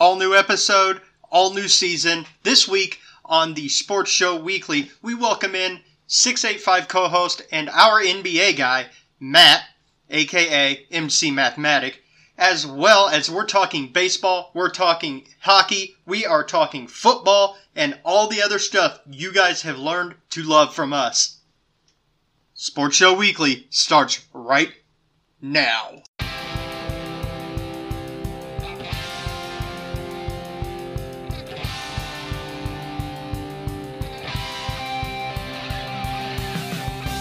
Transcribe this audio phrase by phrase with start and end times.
[0.00, 2.26] All new episode, all new season.
[2.44, 8.00] This week on the Sports Show Weekly, we welcome in 685 co host and our
[8.00, 9.64] NBA guy, Matt,
[10.08, 12.04] aka MC Mathematic,
[12.36, 18.28] as well as we're talking baseball, we're talking hockey, we are talking football, and all
[18.28, 21.38] the other stuff you guys have learned to love from us.
[22.54, 24.72] Sports Show Weekly starts right
[25.42, 26.04] now.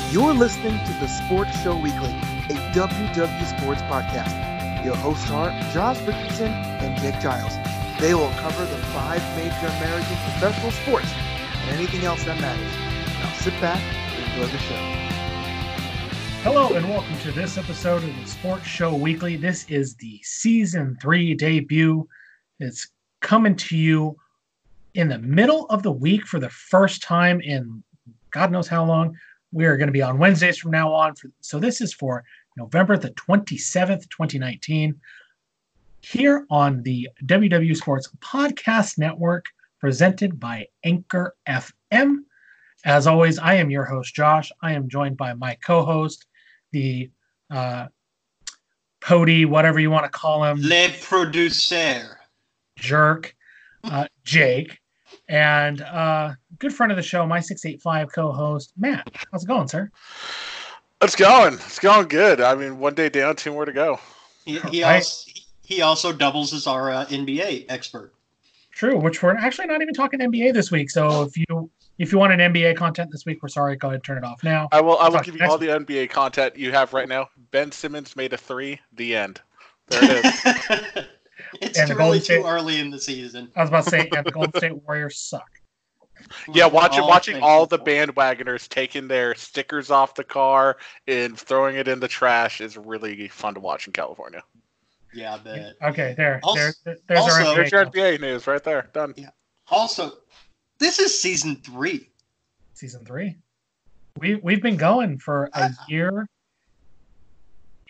[0.10, 4.86] You're listening to the Sports Show Weekly, a WW Sports podcast.
[4.86, 7.54] Your hosts are Josh Richardson and Jake Giles.
[8.00, 12.74] They will cover the five major American professional sports and anything else that matters.
[13.20, 14.76] Now sit back and enjoy the show.
[16.42, 19.36] Hello and welcome to this episode of the Sports Show Weekly.
[19.36, 22.08] This is the season three debut.
[22.62, 22.88] It's
[23.20, 24.16] coming to you
[24.94, 27.84] in the middle of the week for the first time in
[28.32, 29.14] God knows how long.
[29.52, 31.16] We are going to be on Wednesdays from now on.
[31.16, 32.24] For, so this is for
[32.58, 35.00] November the 27th, 2019,
[36.02, 39.46] here on the WW Sports Podcast Network,
[39.80, 42.18] presented by Anchor FM.
[42.86, 44.52] As always, I am your host, Josh.
[44.62, 46.26] I am joined by my co host,
[46.72, 47.10] the
[47.50, 47.88] uh,
[49.02, 52.20] Pody, whatever you want to call him, Le Producer.
[52.78, 53.36] jerk,
[53.84, 54.80] uh, Jake,
[55.30, 59.10] and uh, good friend of the show, my 685 co host, Matt.
[59.32, 59.92] How's it going, sir?
[61.02, 61.54] It's going.
[61.56, 62.42] It's going good.
[62.42, 64.00] I mean, one day down, two more to go.
[64.46, 64.96] He, he, Right.
[64.96, 65.32] also,
[65.64, 68.14] he also doubles as our uh, NBA expert.
[68.72, 70.90] True, which we're actually not even talking NBA this week.
[70.90, 73.76] So if you if you want an NBA content this week, we're sorry.
[73.76, 74.70] Go ahead and turn it off now.
[74.72, 75.00] I will.
[75.00, 77.28] I will give you next all the NBA content you have right now.
[77.52, 78.80] Ben Simmons made a three.
[78.94, 79.42] The end.
[79.88, 81.06] There it is.
[81.62, 83.52] it's And the too Golden early State- too early in the season.
[83.56, 85.50] I was about to say, and the Golden State Warriors suck.
[86.54, 90.78] yeah, watching All watching all the bandwagoners taking their stickers off the car
[91.08, 94.42] and throwing it in the trash is really fun to watch in California.
[95.14, 95.76] Yeah, I bet.
[95.82, 98.90] Okay, there, Also- there, there- there's also- our There's your NBA NBA news right there.
[98.94, 99.14] Done.
[99.16, 99.30] Yeah.
[99.70, 100.18] Also,
[100.80, 102.10] this is season three.
[102.74, 103.36] season three.
[104.20, 106.28] We we've been going for a Uh, year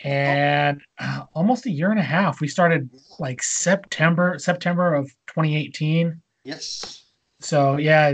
[0.04, 2.42] and uh, almost a year and a half.
[2.42, 6.22] We started like September September of 2018.
[6.44, 7.06] Yes.
[7.40, 8.14] So yeah,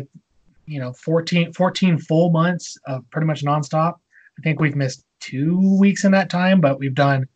[0.66, 3.95] you know, 14, 14 full months of pretty much nonstop.
[4.38, 7.27] I think we've missed two weeks in that time, but we've done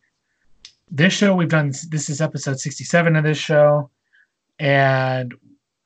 [0.90, 1.34] this show.
[1.34, 3.90] We've done this is episode 67 of this show.
[4.58, 5.34] And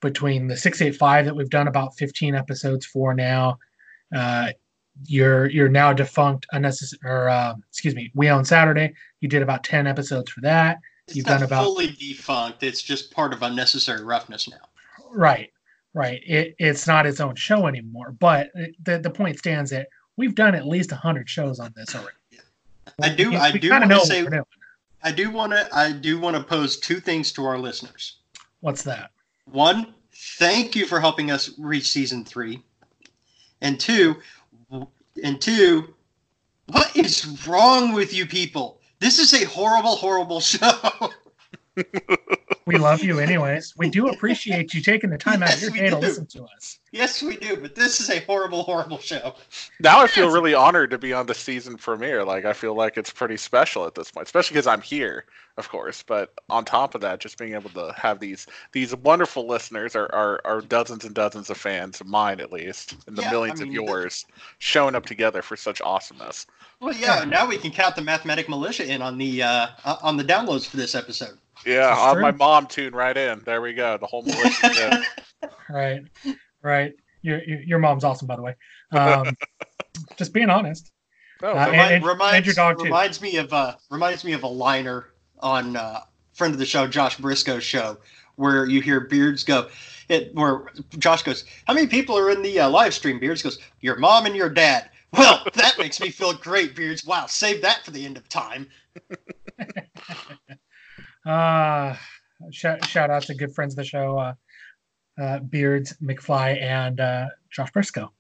[0.01, 3.59] between the 685 that we've done about 15 episodes for now,
[4.15, 4.51] uh,
[5.07, 8.93] your your now defunct unnecessary or uh, excuse me, we own Saturday.
[9.21, 10.79] You did about 10 episodes for that.
[11.07, 12.63] It's You've done about- fully defunct.
[12.63, 14.57] It's just part of unnecessary roughness now.
[15.11, 15.51] Right,
[15.95, 16.21] right.
[16.27, 18.13] It, it's not its own show anymore.
[18.13, 21.95] But it- the the point stands that we've done at least hundred shows on this
[21.95, 22.17] already.
[23.03, 24.27] I do- We- I we do kinda wanna say-
[25.05, 25.69] I do want to.
[25.75, 28.19] I do want to pose two things to our listeners.
[28.61, 29.11] What's that?
[29.47, 29.95] One,
[30.39, 32.63] thank you for helping us reach season three,
[33.61, 34.21] and two,
[35.23, 35.95] and two,
[36.67, 38.81] what is wrong with you people?
[39.01, 41.11] This is a horrible, horrible show.
[42.67, 43.75] We love you anyways.
[43.77, 46.45] We do appreciate you taking the time out of your we day to listen to
[46.45, 46.79] us.
[46.93, 49.35] yes, we do, but this is a horrible, horrible show.
[49.81, 52.25] Now I feel really honored to be on the season premiere.
[52.25, 55.25] Like I feel like it's pretty special at this point, especially because I'm here,
[55.57, 56.03] of course.
[56.03, 60.13] But on top of that, just being able to have these these wonderful listeners, are
[60.15, 63.33] are, are dozens and dozens of fans, of mine at least, and the Yeah, I
[63.33, 64.25] millions mean, of the- yours,
[64.59, 66.47] showing up together for such awesomeness.
[66.81, 67.25] Well, yeah.
[67.25, 69.67] Now we can count the mathematic militia in on the uh,
[70.03, 71.39] on the downloads for this episode.
[71.65, 72.23] Yeah, That's I'll true.
[72.23, 73.41] my mom tune right in.
[73.45, 73.97] There we go.
[73.99, 75.05] The whole militia.
[75.69, 76.03] Right,
[76.63, 76.93] right.
[77.23, 78.55] Your your, your mom's awesome, by the way.
[78.93, 79.37] Um,
[80.17, 80.93] just being honest.
[81.43, 82.85] Oh, Uh, so- and- and- reminds, and your dog, too.
[82.85, 85.09] reminds me of uh, reminds me of a liner
[85.41, 86.01] on uh,
[86.35, 87.97] friend of the show Josh Briscoe's show
[88.37, 89.69] where you hear Beards go.
[90.09, 90.67] It where
[90.99, 94.27] Josh goes, "How many people are in the uh, live stream?" Beards goes, "Your mom
[94.27, 97.05] and your dad." Well, that makes me feel great, Beards.
[97.05, 98.69] Wow, save that for the end of time.
[101.25, 101.97] Uh,
[102.51, 104.35] shout, shout out to good friends of the show, uh,
[105.21, 108.13] uh, Beards, McFly, and uh, Josh Briscoe.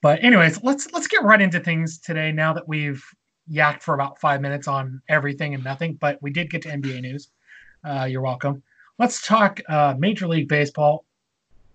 [0.00, 2.30] But anyways, let's let's get right into things today.
[2.30, 3.02] Now that we've
[3.50, 7.00] yacked for about five minutes on everything and nothing, but we did get to NBA
[7.00, 7.30] news.
[7.84, 8.62] Uh, you're welcome.
[8.98, 11.04] Let's talk uh, Major League Baseball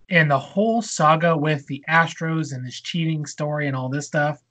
[0.09, 4.41] and the whole saga with the Astros and this cheating story and all this stuff.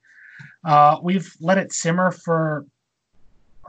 [0.65, 2.67] Uh, we've let it simmer for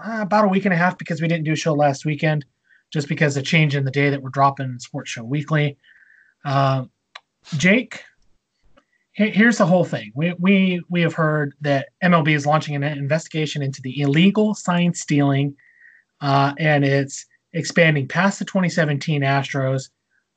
[0.04, 2.46] uh, about a week and a half because we didn't do a show last weekend.
[2.92, 5.78] just because of change in the day that we're dropping Sports Show Weekly.
[6.44, 6.86] Uh,
[7.56, 8.02] Jake,
[9.14, 10.12] here's the whole thing.
[10.16, 14.94] We, we, we have heard that MLB is launching an investigation into the illegal sign
[14.94, 15.56] stealing,
[16.22, 19.90] uh, and it's expanding past the 2017 Astros.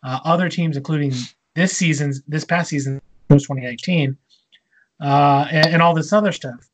[0.04, 1.12] Uh, other teams, including
[1.54, 3.00] this season's, this past season,
[3.30, 4.16] 2019,
[5.00, 6.68] uh, and, and, all this other stuff.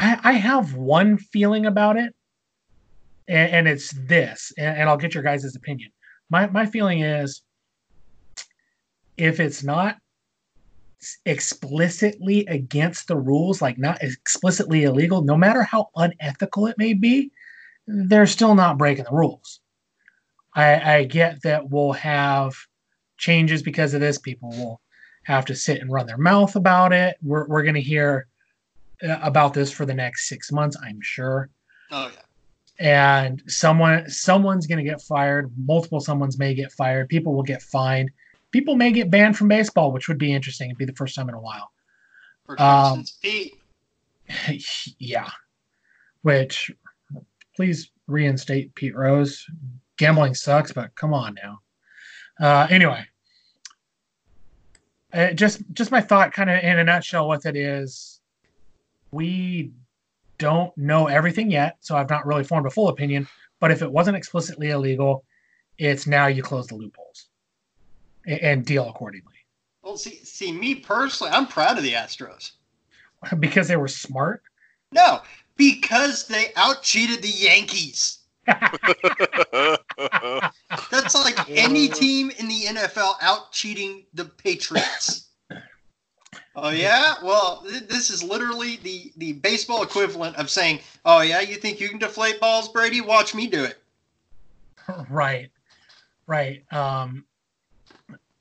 [0.00, 2.14] I, I have one feeling about it,
[3.28, 5.92] and, and it's this, and, and I'll get your guys' opinion.
[6.30, 7.42] My, my feeling is
[9.18, 9.98] if it's not
[11.26, 17.30] explicitly against the rules, like not explicitly illegal, no matter how unethical it may be,
[17.86, 19.60] they're still not breaking the rules.
[20.54, 22.54] I, I get that we'll have
[23.18, 24.18] changes because of this.
[24.18, 24.80] People will
[25.24, 27.16] have to sit and run their mouth about it.
[27.22, 28.26] We're, we're going to hear
[29.02, 31.48] about this for the next six months, I'm sure.
[31.90, 32.20] Oh yeah.
[32.78, 35.52] And someone someone's going to get fired.
[35.56, 37.08] Multiple someone's may get fired.
[37.08, 38.10] People will get fined.
[38.52, 40.70] People may get banned from baseball, which would be interesting.
[40.70, 41.70] It'd be the first time in a while.
[42.58, 43.04] Um,
[44.98, 45.30] yeah.
[46.22, 46.70] Which,
[47.54, 49.46] please reinstate Pete Rose.
[49.98, 51.60] Gambling sucks, but come on now.
[52.40, 53.04] Uh, anyway,
[55.12, 58.19] uh, just just my thought, kind of in a nutshell, what it is.
[59.12, 59.72] We
[60.38, 63.28] don't know everything yet, so I've not really formed a full opinion.
[63.60, 65.24] But if it wasn't explicitly illegal,
[65.78, 67.26] it's now you close the loopholes
[68.26, 69.34] and, and deal accordingly.
[69.82, 72.52] Well, see, see, me personally, I'm proud of the Astros
[73.38, 74.42] because they were smart.
[74.92, 75.20] No,
[75.56, 78.18] because they out cheated the Yankees.
[80.90, 85.28] That's like any team in the NFL out cheating the Patriots.
[86.54, 91.40] Oh yeah, well, th- this is literally the the baseball equivalent of saying, "Oh yeah,
[91.40, 93.00] you think you can deflate balls, Brady?
[93.00, 93.78] Watch me do it."
[95.08, 95.50] Right,
[96.26, 96.64] right.
[96.72, 97.24] Um,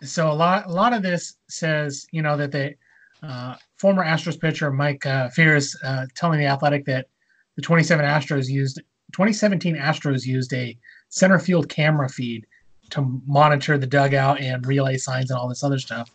[0.01, 2.75] so a lot a lot of this says, you know, that the
[3.21, 7.07] uh, former Astros pitcher Mike uh, Fiers uh, telling the Athletic that
[7.55, 8.77] the 27 Astros used
[9.13, 10.77] 2017 Astros used a
[11.09, 12.45] center field camera feed
[12.91, 16.09] to monitor the dugout and relay signs and all this other stuff.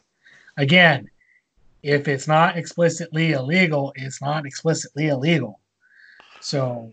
[0.56, 1.08] Again,
[1.84, 5.60] if it's not explicitly illegal, it's not explicitly illegal.
[6.40, 6.90] So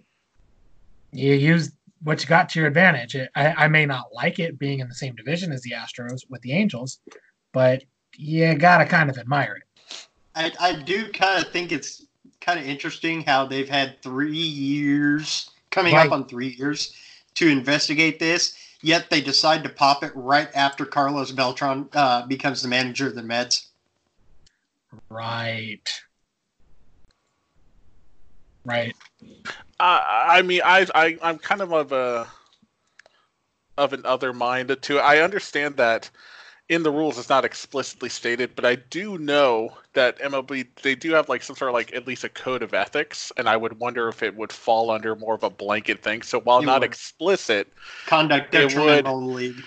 [1.13, 1.71] you use
[2.03, 3.15] what you got to your advantage.
[3.15, 6.41] I, I may not like it being in the same division as the Astros with
[6.41, 6.99] the Angels,
[7.53, 7.83] but
[8.17, 10.07] you gotta kind of admire it.
[10.35, 12.05] I, I do kind of think it's
[12.41, 16.07] kind of interesting how they've had three years coming right.
[16.07, 16.93] up on three years
[17.35, 18.57] to investigate this.
[18.81, 23.15] Yet they decide to pop it right after Carlos Beltran uh, becomes the manager of
[23.15, 23.70] the Mets.
[25.09, 25.89] Right.
[28.65, 28.95] Right.
[29.79, 32.27] Uh, I mean, I, I I'm kind of of a
[33.77, 35.01] of an other mind to it.
[35.01, 36.09] I understand that
[36.69, 41.11] in the rules it's not explicitly stated, but I do know that MLB they do
[41.11, 43.79] have like some sort of like at least a code of ethics, and I would
[43.79, 46.21] wonder if it would fall under more of a blanket thing.
[46.21, 46.89] So while not would.
[46.89, 47.73] explicit,
[48.05, 49.65] conduct detrimental would, league.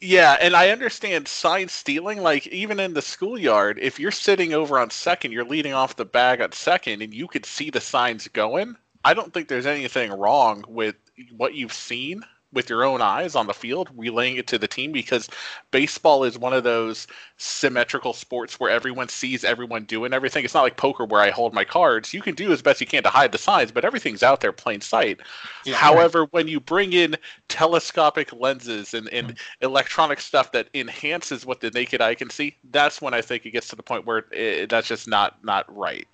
[0.00, 2.22] Yeah, and I understand sign stealing.
[2.22, 6.04] Like even in the schoolyard, if you're sitting over on second, you're leading off the
[6.06, 8.76] bag at second, and you could see the signs going.
[9.04, 10.96] I don't think there's anything wrong with
[11.36, 14.90] what you've seen with your own eyes on the field, relaying it to the team
[14.92, 15.28] because
[15.70, 20.44] baseball is one of those symmetrical sports where everyone sees everyone doing everything.
[20.44, 22.12] It's not like poker where I hold my cards.
[22.12, 24.52] You can do as best you can to hide the signs, but everything's out there
[24.52, 25.20] plain sight.
[25.64, 26.32] Yeah, However, right.
[26.32, 27.16] when you bring in
[27.48, 29.64] telescopic lenses and, and mm-hmm.
[29.64, 33.50] electronic stuff that enhances what the naked eye can see, that's when I think it
[33.50, 36.06] gets to the point where it, that's just not not right.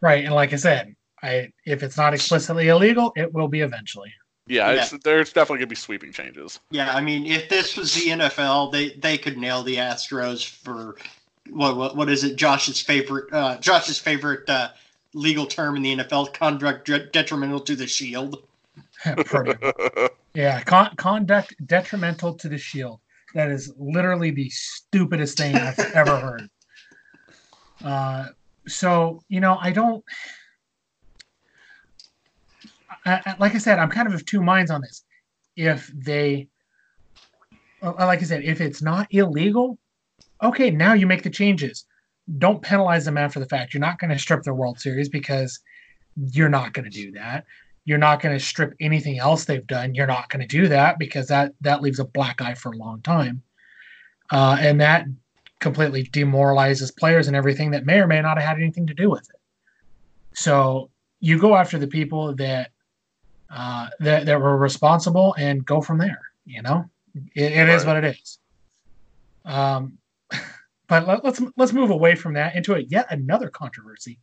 [0.00, 4.12] Right, and like I said, I if it's not explicitly illegal, it will be eventually.
[4.46, 4.98] Yeah, yeah.
[5.02, 6.60] there's definitely gonna be sweeping changes.
[6.70, 10.96] Yeah, I mean, if this was the NFL, they they could nail the Astros for
[11.50, 12.36] what what, what is it?
[12.36, 14.70] Josh's favorite uh, Josh's favorite uh,
[15.14, 18.46] legal term in the NFL: conduct detrimental to the shield.
[20.34, 23.00] yeah, con- conduct detrimental to the shield.
[23.34, 26.50] That is literally the stupidest thing I've ever heard.
[27.82, 28.28] Uh,
[28.66, 30.04] so you know, I don't.
[33.06, 35.04] I, like I said, I'm kind of of two minds on this.
[35.56, 36.48] If they,
[37.82, 39.78] uh, like I said, if it's not illegal,
[40.42, 41.84] okay, now you make the changes.
[42.38, 43.74] Don't penalize them after the fact.
[43.74, 45.60] You're not going to strip their World Series because
[46.16, 47.44] you're not going to do that.
[47.84, 49.94] You're not going to strip anything else they've done.
[49.94, 52.76] You're not going to do that because that that leaves a black eye for a
[52.76, 53.42] long time,
[54.30, 55.04] uh, and that
[55.60, 59.10] completely demoralizes players and everything that may or may not have had anything to do
[59.10, 59.40] with it.
[60.34, 62.70] So you go after the people that
[63.54, 66.20] uh, that, that were responsible and go from there.
[66.44, 66.90] You know,
[67.34, 67.94] it, it is Right.
[67.94, 68.38] what it is.
[69.44, 69.98] Um,
[70.88, 74.18] but let, let's let's move away from that into a yet another controversy.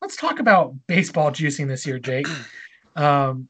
[0.00, 2.26] Let's talk about baseball juicing this year, Jake.
[2.96, 3.48] Um,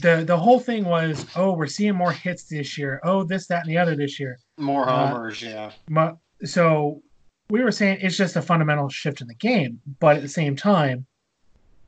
[0.00, 3.00] the the whole thing was, oh, we're seeing more hits this year.
[3.02, 4.38] Oh, this, that, and the other this year.
[4.56, 5.72] More Uh, homers, yeah.
[5.90, 6.14] Mu-
[6.44, 7.02] So
[7.50, 10.54] we were saying it's just a fundamental shift in the game, but at the same
[10.54, 11.06] time,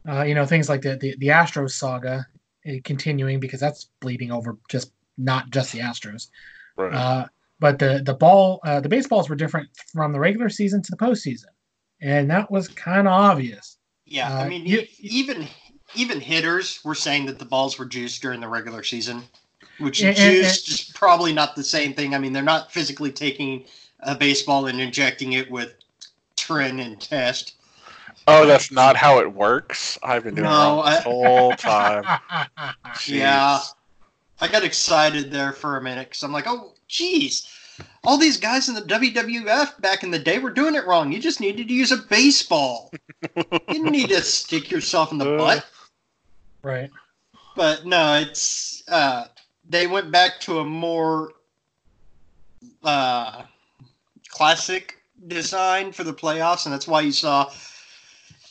[0.09, 2.27] uh, you know, things like the the, the Astros saga
[2.69, 6.29] uh, continuing because that's bleeding over just not just the Astros.
[6.77, 6.93] Right.
[6.95, 7.27] Uh,
[7.59, 10.97] but the the ball, uh, the baseballs were different from the regular season to the
[10.97, 11.47] postseason,
[12.01, 13.77] and that was kind of obvious.
[14.07, 15.47] Yeah, Uh, I mean, you- even
[15.95, 19.23] even hitters were saying that the balls were juiced during the regular season,
[19.79, 22.15] which And- and- juiced is probably not the same thing.
[22.15, 23.65] I mean, they're not physically taking
[24.01, 25.75] a baseball and injecting it with
[26.37, 27.55] tren and test.
[28.27, 29.99] Oh, that's not how it works.
[30.03, 32.05] I've been doing it No, wrong this whole time.
[33.07, 33.59] Yeah.
[34.41, 37.47] I got excited there for a minute because I'm like, oh, geez,
[38.05, 41.13] all these guys in the WWF back in the day were doing it wrong.
[41.13, 42.91] You just needed to use a baseball.
[43.37, 45.39] you didn't need to stick yourself in the Uh.
[45.39, 45.67] butt.
[46.63, 46.91] right.
[47.55, 49.27] but no, it's uh,
[49.69, 51.33] they went back to a more
[52.83, 53.43] uh,
[54.29, 54.97] classic
[55.29, 57.51] design for the playoffs, and that's why you saw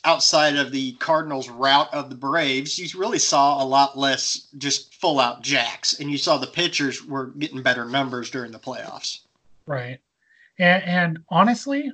[0.06, 4.96] outside of the Cardinals' route of the Braves, you really saw a lot less just
[4.96, 9.20] full out jacks, and you saw the pitchers were getting better numbers during the playoffs.
[9.66, 10.00] Right.
[10.58, 11.92] And, and honestly,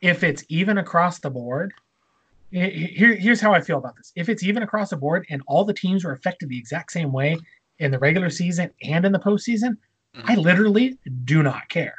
[0.00, 1.72] if it's even across the board,
[2.54, 4.12] i- i- here, here's how I feel about this.
[4.16, 7.12] If it's even across the board and all the teams were affected the exact same
[7.12, 7.38] way
[7.78, 9.76] in the regular season and in the postseason,
[10.16, 10.30] mm-hmm.
[10.30, 11.94] I literally do not care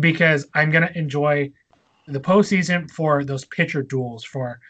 [0.00, 0.96] because I'm going to
[2.08, 4.60] enjoy the postseason for those pitcher duels, for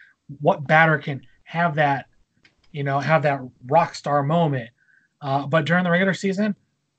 [0.41, 2.07] what batter can have that,
[2.73, 4.71] you know, have that rock star moment.
[5.21, 6.55] Uh, but during the regular season,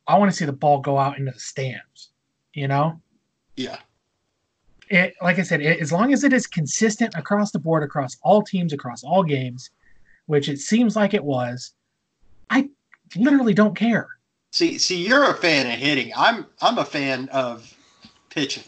[0.08, 2.10] I want to see the ball go out into the stands.
[2.54, 3.00] You know,
[3.56, 3.78] Yeah.
[4.90, 8.18] it like I said, it, as long as it is consistent across the board, across
[8.24, 9.70] all teams, across all games,
[10.26, 11.74] which it seems like it was,
[12.50, 12.70] I
[13.16, 14.08] literally don't care.
[14.52, 16.12] See, see, you're a fan of hitting.
[16.18, 17.72] I'm, I'm a fan of
[18.32, 18.64] pitching.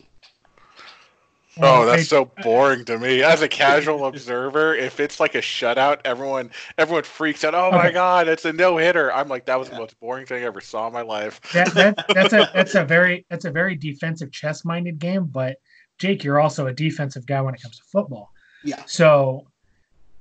[1.62, 3.24] Oh, that's so boring to me.
[3.24, 7.54] As a casual observer, if it's like a shutout, everyone everyone freaks out.
[7.56, 9.12] Oh my god, it's a no hitter.
[9.14, 9.76] I'm like, that was Yeah.
[9.76, 11.40] the most boring thing I ever saw in my life.
[11.54, 15.58] that, that that's a that's a very that's a very defensive chess minded game but
[16.00, 18.32] jake you're also a defensive guy when it comes to football
[18.64, 18.84] Yeah.
[18.86, 19.48] so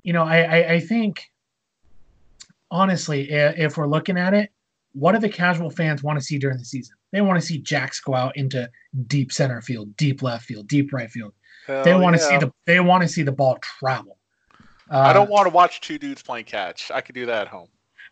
[0.03, 1.23] you know i i, I think
[2.69, 4.51] honestly if we're looking at it
[4.93, 6.95] what do the casual fans want to see during the season?
[7.11, 8.69] They want to see jacks go out into
[9.07, 11.33] deep center field deep left field deep right field.
[11.67, 14.17] They Hell want to see the they want to see the ball travel.
[14.89, 16.91] Uh, I don't want to watch two dudes playing catch.
[16.91, 17.69] I could do that at home.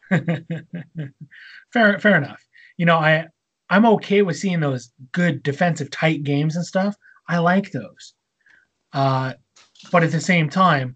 [1.74, 2.44] fair fair enough.
[2.78, 3.28] You know i
[3.70, 6.96] i'm okay with seeing those good defensive tight games and stuff.
[7.28, 8.14] I like those.
[8.94, 9.34] Uh
[9.92, 10.96] but at the same time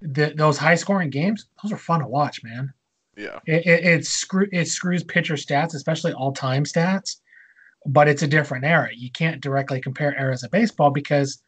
[0.00, 2.72] the, those high scoring games those are fun to watch man
[3.16, 3.40] Yeah.
[3.46, 7.16] it, it, it screw it screws pitcher stats especially all time stats
[7.86, 11.42] but it's a different era you can't directly compare eras of baseball because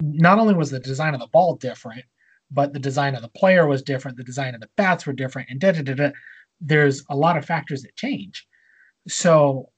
[0.00, 2.04] not only was the design of the ball different
[2.50, 5.48] but the design of the player was different the design of the bats were different
[5.50, 6.10] and da da da da
[6.60, 8.46] there's a lot of factors that change.
[9.08, 9.70] So,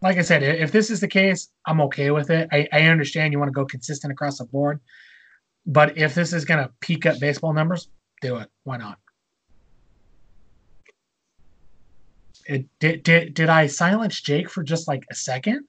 [0.00, 2.48] like I said, if this is the case, I'm okay with it.
[2.50, 4.80] I, I understand you want to go consistent across the board,
[5.66, 7.88] but if this is going to peak up baseball numbers,
[8.22, 8.48] do it.
[8.64, 8.98] Why not?
[12.50, 15.64] It, did, did did I silence Jake for just like a second?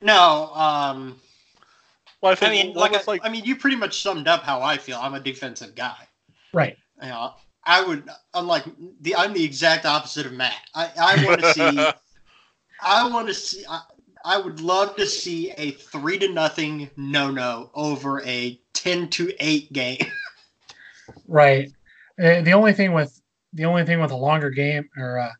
[0.00, 1.20] No, um,
[2.22, 4.44] Well, I I mean, like, was I, like I mean, you pretty much summed up
[4.44, 4.96] how I feel.
[5.02, 5.96] I'm a defensive guy.
[6.52, 6.76] Right.
[7.02, 7.34] You know,
[7.64, 8.62] I would, unlike
[9.00, 10.54] the, I'm the exact opposite of Matt.
[10.72, 11.92] I, I want to see,
[12.80, 13.82] I want to see, I,
[14.24, 19.32] I would love to see a three to nothing no no over a ten to
[19.40, 19.98] eight game.
[21.26, 21.72] Right.
[22.22, 23.20] Uh, the only thing with
[23.52, 25.32] the only thing with a longer game or uh,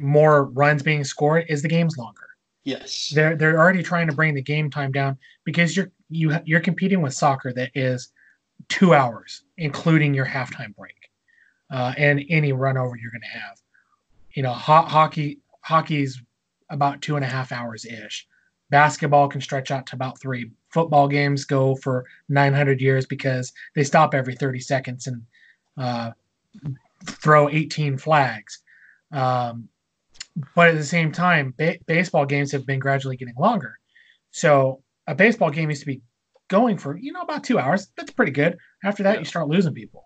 [0.00, 2.28] more runs being scored is the game's longer.
[2.64, 3.10] yes.
[3.14, 7.02] they're they're already trying to bring the game time down because you're you you're competing
[7.02, 8.12] with soccer that is
[8.68, 11.10] two hours, including your halftime break,
[11.70, 13.58] uh, and any run over you're going to have.
[14.32, 16.20] You know, ho- hockey hockey's
[16.70, 18.26] about two and a half hours ish.
[18.70, 20.50] Basketball can stretch out to about three.
[20.70, 25.22] Football games go for 900 years because they stop every 30 seconds and
[25.78, 26.10] uh,
[27.06, 28.58] throw 18 flags.
[29.12, 29.68] Um,
[30.54, 33.78] but at the same time, ba- baseball games have been gradually getting longer.
[34.30, 36.00] So a baseball game used to be
[36.48, 37.88] going for you know about two hours.
[37.96, 38.56] That's pretty good.
[38.84, 39.18] After that, Yeah.
[39.20, 40.04] you start losing people.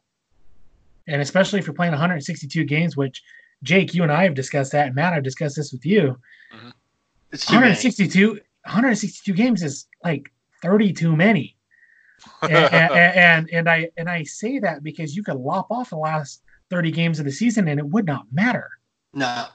[1.09, 3.23] and especially if you're playing 162 games, which
[3.65, 6.17] Jake, you and I have discussed that, and Matt, I've discussed this with you.
[6.55, 6.69] Mm-hmm.
[7.33, 7.71] It's too many.
[7.75, 8.35] 162,
[8.67, 10.31] 162 games is like
[10.63, 11.57] 30 too many.
[12.43, 15.97] and, and, and and I and I say that because you could lop off the
[15.97, 18.71] last 30 games of the season and it would not matter.
[19.13, 19.47] No.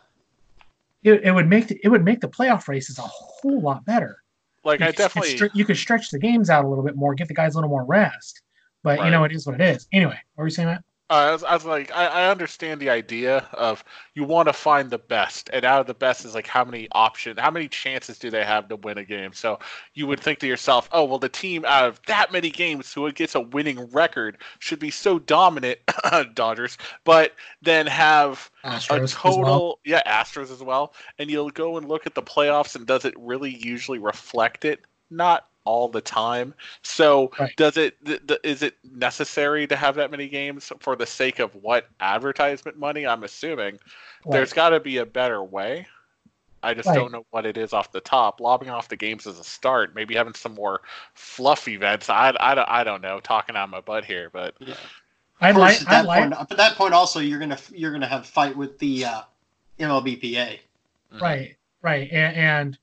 [1.08, 4.18] It, it would make the, it would make the playoff races a whole lot better.
[4.64, 6.68] Like you I could- you could definitely stre- you could stretch the games out a
[6.68, 8.42] little bit more, give the guys a little more rest.
[8.84, 9.88] But you know, it is what it is.
[9.94, 10.84] Anyway, what were you saying, Matt?
[11.10, 13.82] Uh, I, was, I was like, I, I understand the idea of
[14.14, 16.90] you want to find the best, and out of the best is like how many
[16.92, 19.32] options, how many chances do they have to win a game?
[19.32, 19.58] So
[19.94, 23.10] you would think to yourself, oh well, the team out of that many games who
[23.14, 25.80] gets a winning record should be so dominant,
[26.34, 29.80] Dodgers, but then have Astros a total, well.
[29.86, 33.14] yeah, Astros as well, and you'll go and look at the playoffs, and does it
[33.18, 34.82] really usually reflect it?
[35.10, 36.54] Not all the time.
[36.82, 37.54] So Right.
[37.58, 41.40] does it th- th- is it necessary to have that many games for the sake
[41.40, 43.06] of what advertisement money?
[43.06, 43.78] I'm assuming
[44.30, 45.86] there's got to be a better way.
[46.64, 46.96] I just Right.
[46.96, 48.40] don't know what it is off the top.
[48.40, 50.82] Lobbing off the games as a start, maybe having some more
[51.14, 52.10] fluff events.
[52.10, 53.20] I, I, don't- I don't know.
[53.20, 54.74] Talking out my butt here, but Yeah.
[55.42, 57.92] I'd course, like, at I'd that like, point, at that point, also you're gonna you're
[57.92, 59.22] gonna have fight with the uh,
[59.80, 60.60] MLBPA.
[61.22, 62.78] Right, right, and, and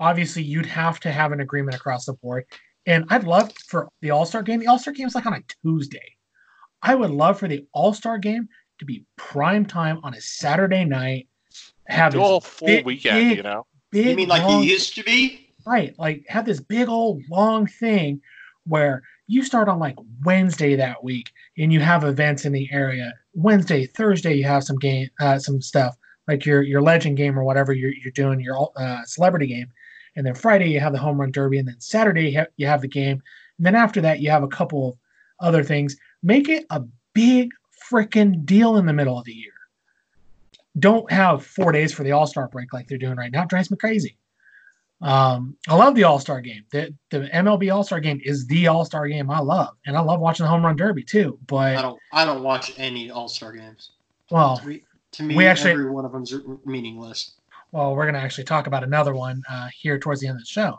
[0.00, 2.44] obviously you'd have to have an agreement across the board.
[2.86, 4.58] And I'd love for the All Star game.
[4.58, 6.16] The All Star game is like on a Tuesday.
[6.82, 10.84] I would love for the All Star game to be prime time on a Saturday
[10.84, 11.28] night.
[11.88, 13.66] Have do a whole full big, weekend, big, you know.
[13.90, 15.50] big, You mean like long, it used to be?
[15.66, 15.94] right?
[15.98, 18.20] Like have this big old long thing
[18.66, 23.12] where you start on like Wednesday that week and you have events in the area.
[23.34, 25.96] Wednesday, Thursday, you have some game, uh, some stuff
[26.28, 29.70] like your your legend game or whatever you're, you're doing your uh, celebrity game,
[30.16, 32.66] and then Friday you have the home run derby, and then Saturday you have, you
[32.66, 33.22] have the game,
[33.58, 34.94] and then after that you have a couple of
[35.40, 35.96] other things.
[36.22, 36.82] Make it a
[37.14, 37.50] big
[37.90, 39.52] freaking deal in the middle of the year.
[40.78, 43.42] Don't have four days for the All Star break like they're doing right now.
[43.42, 44.16] It drives me crazy.
[45.02, 46.64] Um, I love the All Star game.
[46.70, 50.00] The the MLB All Star game is the All Star game I love, and I
[50.00, 51.38] love watching the home run derby too.
[51.46, 53.92] But I don't I don't watch any All Star games.
[54.30, 54.82] well, To me,
[55.12, 56.34] to me We actually- every one of them's
[56.66, 57.32] meaningless.
[57.72, 60.46] Well, we're gonna actually talk about another one uh, here towards the end of the
[60.46, 60.78] show.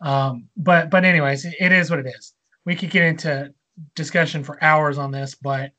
[0.00, 2.34] Um, but but anyways, it- it is what it is.
[2.64, 3.52] We could get into
[3.94, 5.72] discussion for hours on this, but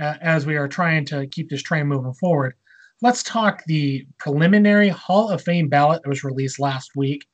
[0.00, 2.54] uh, as we are trying to keep this train moving forward,
[3.02, 7.26] let's talk the preliminary Hall of Fame ballot that was released last week.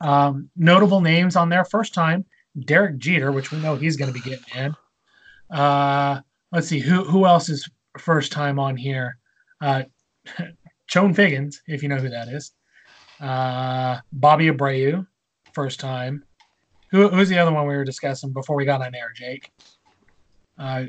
[0.00, 1.64] Um, notable names on there.
[1.64, 2.24] First time,
[2.64, 4.74] Derek Jeter, which we know he's going to be getting in.
[5.56, 6.20] Uh,
[6.52, 9.18] let's see who who else is first time on here.
[9.60, 9.84] Uh,
[10.88, 12.52] Chone Figgins, if you know who that is.
[13.20, 15.06] Uh, Bobby Abreu,
[15.52, 16.24] first time.
[16.90, 19.52] Who, who's the other one we were discussing before we got on air, Jake?
[20.58, 20.84] Uh,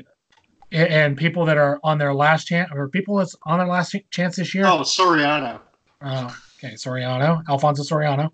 [0.72, 4.04] and people that are on their last chance, or people that's on their last ch-
[4.10, 4.64] chance this year.
[4.66, 5.60] Oh, Soriano.
[6.00, 8.30] Oh, okay, Soriano, Alfonso Soriano.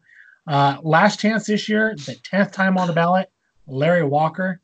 [0.46, 3.30] Uh, last chance this year, the tenth time on the ballot,
[3.66, 4.60] Larry Walker.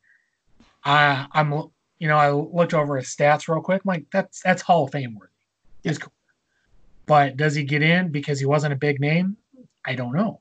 [0.85, 1.51] I, I'm,
[1.99, 3.83] you know, I looked over his stats real quick.
[3.85, 5.33] I'm like, that's that's Hall of Fame worthy.
[5.83, 6.13] It's cool.
[7.07, 9.37] But does he get in because he wasn't a big name?
[9.85, 10.41] I don't know.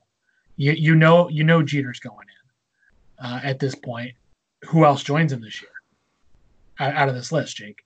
[0.56, 4.12] You you know you know Jeter's going in uh, at this point.
[4.66, 5.70] Who else joins him this year?
[6.78, 7.84] Out, out of this list, Jake.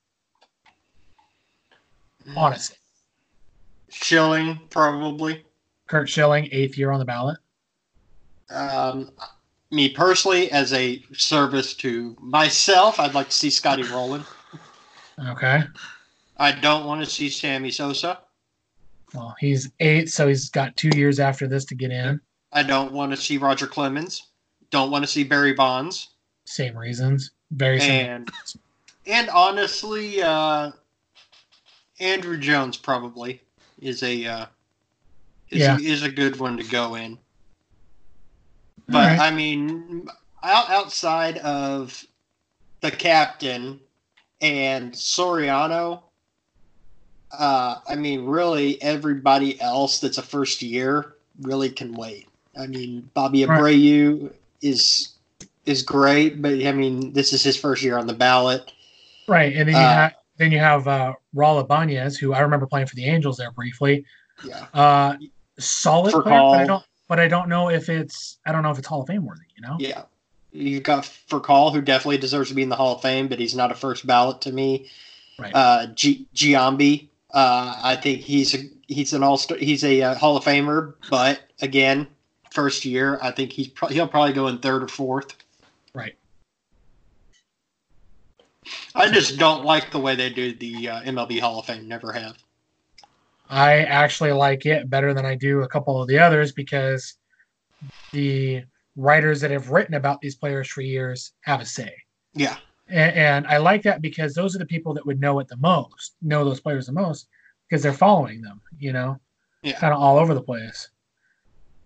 [2.35, 2.77] Honestly,
[3.89, 5.43] Schilling probably.
[5.87, 7.37] Curt Schilling, eighth year on the ballot.
[8.49, 9.11] Um,
[9.71, 14.23] me personally, as a service to myself, I'd like to see Scotty Rolen.
[15.29, 15.63] Okay.
[16.37, 18.19] I don't want to see Sammy Sosa.
[19.17, 22.21] Well, he's eight, so he's got two years after this to get in.
[22.51, 24.27] I don't want to see Roger Clemens.
[24.69, 26.09] Don't want to see Barry Bonds.
[26.45, 27.31] Same reasons.
[27.49, 28.09] Very same.
[28.11, 28.31] And
[29.07, 30.71] and honestly, uh,
[31.99, 33.41] Andruw Jones probably
[33.81, 34.45] is a uh,
[35.49, 35.77] is, Yeah.
[35.77, 37.17] a, is a good one to go in.
[38.87, 39.19] But Alright.
[39.19, 40.07] I mean,
[40.43, 42.05] out, outside of
[42.81, 43.79] the captain
[44.41, 46.03] and Soriano,
[47.31, 52.27] uh, I mean, really everybody else that's a first year really can wait.
[52.59, 53.59] I mean, Bobby Right.
[53.59, 55.09] Abreu is
[55.65, 58.71] is great, but I mean, this is his first year on the ballot.
[59.27, 62.65] Right, and then you Uh, have then you have uh, Raul Ibanez, who I remember
[62.65, 64.05] playing for the Angels there briefly.
[64.45, 65.17] Yeah, Uh,
[65.59, 66.83] solid For player, but I don't.
[67.09, 68.37] But I don't know if it's.
[68.45, 69.41] I don't know if it's Hall of Fame worthy.
[69.55, 69.75] You know.
[69.79, 70.03] yeah.
[70.51, 73.37] you've got for call who definitely deserves to be in the Hall of Fame, but
[73.39, 74.89] he's not a first ballot to me.
[75.39, 75.53] Right.
[75.53, 79.57] Uh, G- Giambi, uh, I think he's a, he's an all star.
[79.57, 82.07] He's a uh, Hall of Famer, but again,
[82.51, 85.35] first year, I think he's pro- he'll probably go in third or fourth.
[85.93, 86.15] Right.
[88.95, 91.87] I just don't like the way they do the uh, MLB Hall of Fame.
[91.87, 92.37] Never have.
[93.49, 97.15] I actually like it better than I do a couple of the others because
[98.11, 98.63] the
[98.95, 101.93] writers that have written about these players for years have a say.
[102.33, 102.57] Yeah.
[102.89, 105.57] And, and I like that because those are the people that would know it the
[105.57, 107.27] most, know those players the most
[107.67, 109.19] because they're following them, you know,
[109.61, 109.77] Yeah.
[109.79, 110.89] kind of all over the place.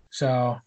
[0.09, 0.59] So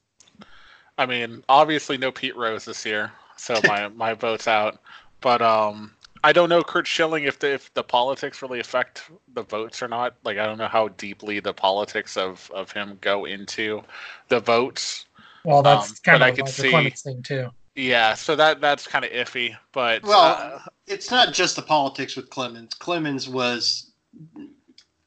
[0.97, 4.81] I mean, obviously no Pete Rose this year, so my my vote's out.
[5.21, 5.93] But um,
[6.23, 9.03] I don't know Curt Schilling if the if the politics really affect
[9.35, 10.17] the votes or not.
[10.25, 13.83] Like I don't know how deeply the politics of of him go into
[14.29, 15.07] the votes.
[15.45, 17.51] Well, that's Um, kind but I of could Roger see- thing too.
[17.77, 19.57] Yeah, so that that's kind of iffy.
[19.73, 22.75] But Well, uh, It's not just the politics with Clemens.
[22.75, 23.91] Clemens was.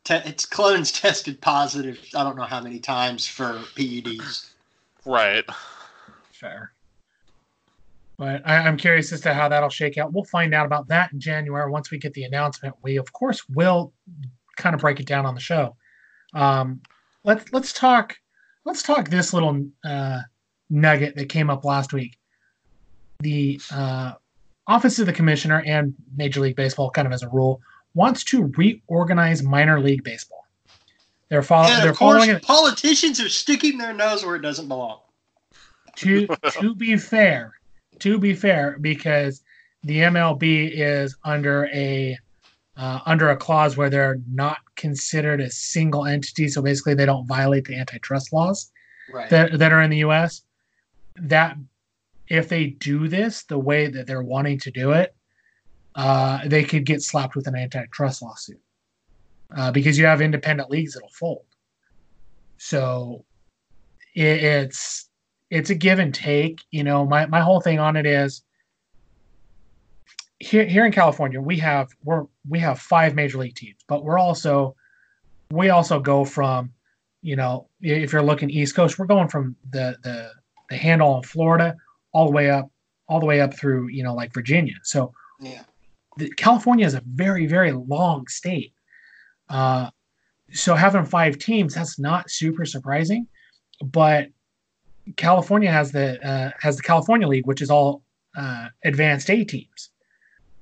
[0.03, 1.99] Te- it's Clemens tested positive.
[2.15, 4.51] I don't know how many times for PEDs.
[5.06, 5.45] right.
[6.32, 6.73] Fair.
[8.17, 10.12] But I, I'm curious as to how that'll shake out.
[10.12, 12.75] We'll find out about that in January once we get the announcement.
[12.82, 13.93] We of course will
[14.58, 15.75] kind of break it down on the show.
[16.34, 16.82] Um,
[17.23, 18.17] let's let's talk
[18.65, 20.21] let's talk this little uh,
[20.69, 22.17] nugget that came up last week.
[23.19, 24.13] The uh,
[24.67, 27.62] Office of the Commissioner and Major League Baseball, kind of as a rule,
[27.93, 30.45] wants to reorganize minor league baseball.
[31.30, 34.67] They're, follow- they're of course, following it politicians are sticking their nose where it doesn't
[34.67, 34.99] belong.
[35.97, 37.53] to to be fair,
[37.99, 39.41] to be fair, because
[39.84, 42.17] the MLB is under a
[42.77, 47.25] uh, under a clause where they're not considered a single entity, so basically they don't
[47.25, 48.71] violate the antitrust laws
[49.12, 49.30] Right.
[49.30, 50.43] that that are in the U.S.
[51.15, 51.58] That
[52.30, 55.16] if they do this the way that they're wanting to do it,
[55.96, 58.62] uh, they could get slapped with an antitrust lawsuit
[59.56, 61.46] uh, because you have independent leagues that'll fold.
[62.58, 63.26] So
[64.16, 65.10] it, it's
[65.50, 66.63] it's a give and take.
[66.72, 68.44] You know, my my whole thing on it is
[70.40, 74.20] here here in California we have we're we have five major league teams, but we're
[74.20, 74.76] also
[75.52, 76.72] we also go from
[77.22, 80.32] you know if you're looking East Coast, we're going from the the
[80.70, 81.76] the handle in Florida
[82.17, 82.71] all the way up
[83.08, 84.73] all the way up through you know like Virginia.
[84.82, 85.62] So yeah.
[86.17, 88.73] the, California is a very very long state.
[89.49, 89.91] Uh,
[90.51, 93.27] so having five teams that's not super surprising,
[93.84, 94.30] but
[95.15, 98.01] California has the uh, has the California League, which is all
[98.36, 99.91] uh, advanced A teams.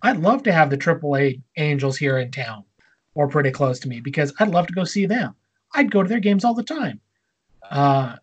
[0.01, 2.65] I'd love to have the AAA Angels here in town
[3.13, 5.35] or pretty close to me because I'd love to go see them.
[5.73, 6.99] I'd go to their games all the time.
[7.71, 8.17] Uh,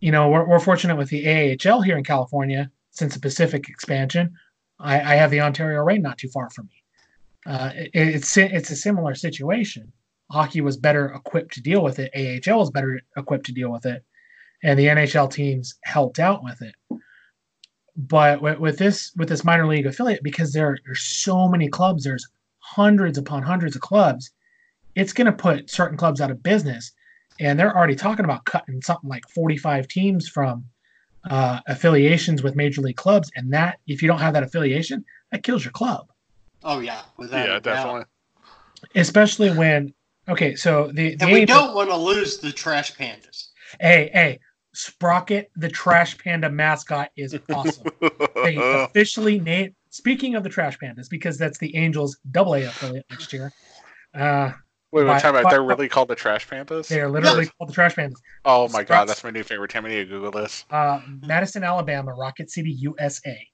[0.00, 4.34] you know, we're, we're fortunate with the AHL here in California since the Pacific expansion.
[4.78, 6.82] I, I have the Ontario Reign not too far from me.
[7.46, 9.92] Uh, it, it's it's a similar situation.
[10.30, 12.10] Hockey was better equipped to deal with it.
[12.14, 14.04] AHL was better equipped to deal with it,
[14.62, 16.74] and the NHL teams helped out with it.
[17.96, 22.04] But with, with this with this minor league affiliate, because there there's so many clubs,
[22.04, 22.28] there's
[22.58, 24.30] hundreds upon hundreds of clubs.
[24.94, 26.92] It's going to put certain clubs out of business,
[27.40, 30.64] and they're already talking about cutting something like 45 teams from
[31.30, 35.42] uh, affiliations with major league clubs, and that if you don't have that affiliation, that
[35.42, 36.10] kills your club.
[36.62, 37.02] Oh yeah.
[37.16, 37.62] Without Yeah, a doubt.
[37.62, 38.04] definitely.
[38.94, 39.92] Especially when
[40.28, 43.48] okay, so the, the And we don't want to lose the trash pandas.
[43.80, 44.38] hey hey
[44.74, 47.90] Sprocket the Trash Panda mascot is awesome.
[48.42, 49.74] they officially named.
[49.88, 53.50] Speaking of the Trash Pandas, because that's the Angels Double A affiliate next year.
[54.14, 54.52] Uh,
[54.96, 55.50] Wait, By- wait, time out.
[55.50, 56.88] They're really called the Trash Pandas?
[56.88, 57.52] they are literally Yes.
[57.58, 58.16] called the Trash Pandas.
[58.46, 58.88] Oh my Sprouts.
[58.88, 59.84] god, that's my new favorite team.
[59.84, 60.64] I need to Google this.
[60.70, 63.46] Uh, Madison, Alabama, Rocket City, USA.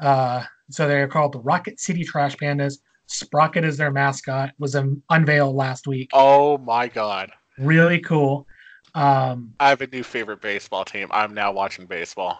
[0.00, 2.78] Uh, so they're called the Rocket City Trash Pandas.
[3.06, 4.52] Sprocket is their mascot.
[4.58, 6.08] Was um, unveiled last week.
[6.14, 7.32] Oh my god.
[7.58, 8.46] Really cool.
[8.94, 11.08] Um, I have a new favorite baseball team.
[11.10, 12.38] I'm now watching baseball.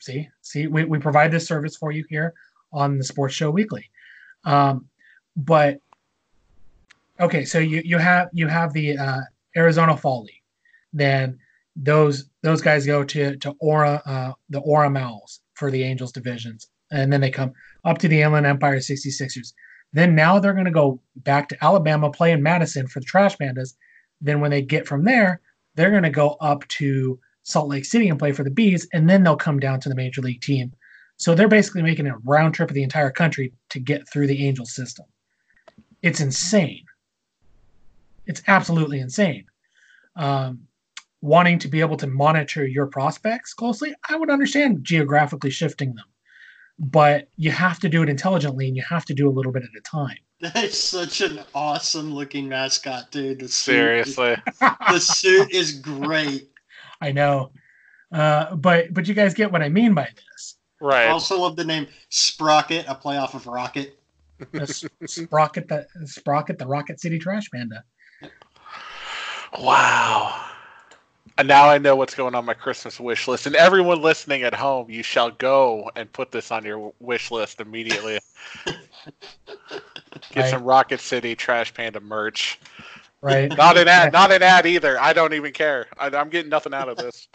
[0.00, 2.34] see, see, we, we provide this service for you here
[2.72, 3.90] on the Sports Show Weekly.
[4.44, 4.86] Um,
[5.36, 5.80] but
[7.20, 9.20] okay, so you you have you have the uh,
[9.56, 10.42] Arizona Fall League.
[10.92, 11.38] Then
[11.76, 16.68] those those guys go to to Orem uh, the Orem Owlz for the Angels divisions,
[16.90, 17.52] and then they come
[17.84, 19.52] up to the Inland Empire 66ers.
[19.92, 23.36] Then now they're going to go back to Alabama, play in Madison for the Trash
[23.36, 23.74] Pandas.
[24.20, 25.40] Then when they get from there,
[25.76, 29.08] they're going to go up to Salt Lake City and play for the Bees, and
[29.08, 30.72] then they'll come down to the major league team.
[31.16, 34.46] So they're basically making a round trip of the entire country to get through the
[34.46, 35.06] Angel system.
[36.02, 36.84] It's insane.
[38.26, 39.46] It's absolutely insane.
[40.16, 40.66] Um,
[41.20, 46.04] wanting to be able to monitor your prospects closely, I would understand geographically shifting them,
[46.78, 49.62] but you have to do it intelligently and you have to do a little bit
[49.62, 50.18] at a time.
[50.40, 53.40] That's such an awesome looking mascot, dude.
[53.40, 54.36] The suit, Seriously.
[54.60, 56.50] the suit is great.
[57.00, 57.52] I know,
[58.12, 60.56] uh, but but you guys get what I mean by this.
[60.80, 61.06] Right.
[61.06, 63.98] I also love the name Sprocket, a play off of Rocket.
[65.06, 67.84] Sprocket the Sprocket the Rocket City Trash Panda.
[69.58, 70.40] Wow.
[71.36, 73.46] And now I know what's going on my Christmas wish list.
[73.46, 77.60] And everyone listening at home, you shall go and put this on your wish list
[77.60, 78.18] immediately.
[80.30, 80.50] Get Right.
[80.50, 82.58] some Rocket City Trash Panda merch.
[83.20, 83.54] Right.
[83.56, 84.12] Not an ad.
[84.12, 85.00] Not an ad either.
[85.00, 85.86] I don't even care.
[85.98, 87.28] I, I'm getting nothing out of this.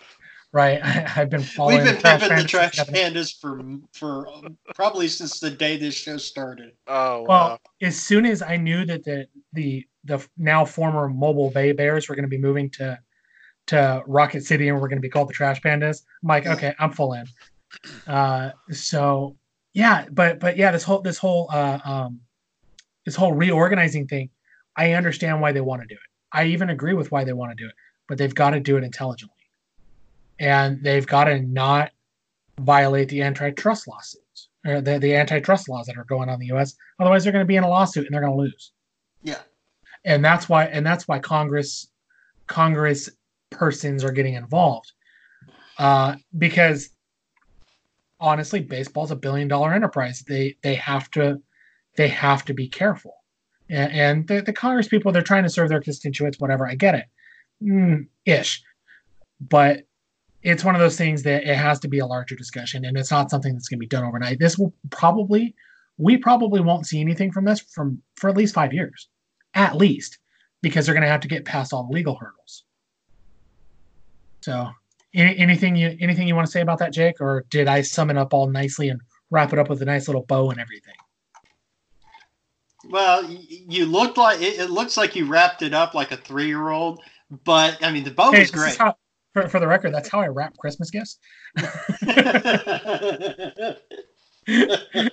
[0.52, 0.80] Right.
[0.84, 3.14] I, I've been following We've been the Trash pimping the trash since 2000.
[3.16, 3.62] pandas for
[3.94, 6.72] for um, probably since the day this show started.
[6.88, 7.60] Oh, Well, wow.
[7.82, 12.16] as soon as I knew that the the the now former Mobile Bay Bears were
[12.16, 13.00] going to be moving to
[13.68, 16.74] to Rocket City and we're going to be called the Trash Pandas, I'm like, okay,
[16.80, 17.26] I'm full in.
[18.08, 19.38] Uh, so
[19.74, 22.22] yeah, but but yeah, this whole this whole uh, um,
[23.06, 24.30] this whole reorganizing thing,
[24.76, 26.00] I understand why they want to do it.
[26.32, 27.76] I even agree with why they want to do it,
[28.08, 29.36] but they've got to do it intelligently,
[30.40, 31.92] and they've got to not
[32.60, 36.48] violate the antitrust lawsuits or the, the antitrust laws that are going on in the
[36.48, 36.76] U.S.
[37.00, 38.72] Otherwise, they're going to be in a lawsuit and they're going to lose.
[39.24, 39.40] Yeah.
[40.06, 41.88] And that's why and that's why Congress
[42.48, 43.10] Congress
[43.50, 44.92] persons are getting involved
[45.78, 46.90] uh, because
[48.20, 50.24] honestly, baseball's a billion dollar enterprise.
[50.28, 51.42] They they have to
[51.96, 53.14] they have to be careful.
[53.70, 56.68] And, and the, the Congress people, they're trying to serve their constituents, whatever.
[56.68, 57.06] I get it,
[57.64, 58.62] mm, ish,
[59.40, 59.84] but
[60.42, 63.12] it's one of those things that it has to be a larger discussion, and it's
[63.12, 64.40] not something that's going to be done overnight.
[64.40, 65.54] This will probably,
[65.98, 69.10] we probably won't see anything from this from for at least five years,
[69.54, 70.18] at least,
[70.62, 72.64] because they're going to have to get past all the legal hurdles.
[74.42, 74.70] So,
[75.14, 78.10] any, anything you anything you want to say about that, Jake, or did I sum
[78.10, 80.96] it up all nicely and wrap it up with a nice little bow and everything?
[82.90, 86.48] Well, you looked like it, it looks like you wrapped it up like a three
[86.48, 87.02] year old,
[87.44, 88.80] but I mean the bow Hey, was is great.
[89.34, 91.18] For, for the record, that's how I wrap Christmas gifts.
[94.48, 95.10] Uh,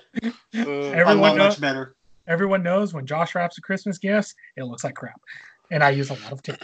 [0.54, 1.94] Everyone knows, much better.
[2.26, 5.20] everyone knows when Josh wraps a Christmas gift, it looks like crap,
[5.70, 6.56] and I use a lot of tape.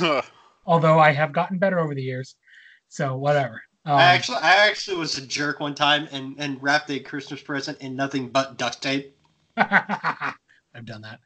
[0.66, 2.34] Although I have gotten better over the years,
[2.88, 3.62] so whatever.
[3.86, 7.40] Um, I actually, I actually was a jerk one time and and wrapped a Christmas
[7.40, 9.16] present in nothing but duct tape.
[9.56, 11.20] I've done that.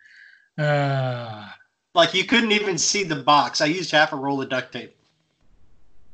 [0.63, 1.49] Uh,
[1.95, 3.61] Like you couldn't even see the box.
[3.63, 4.95] I used half a roll of duct tape.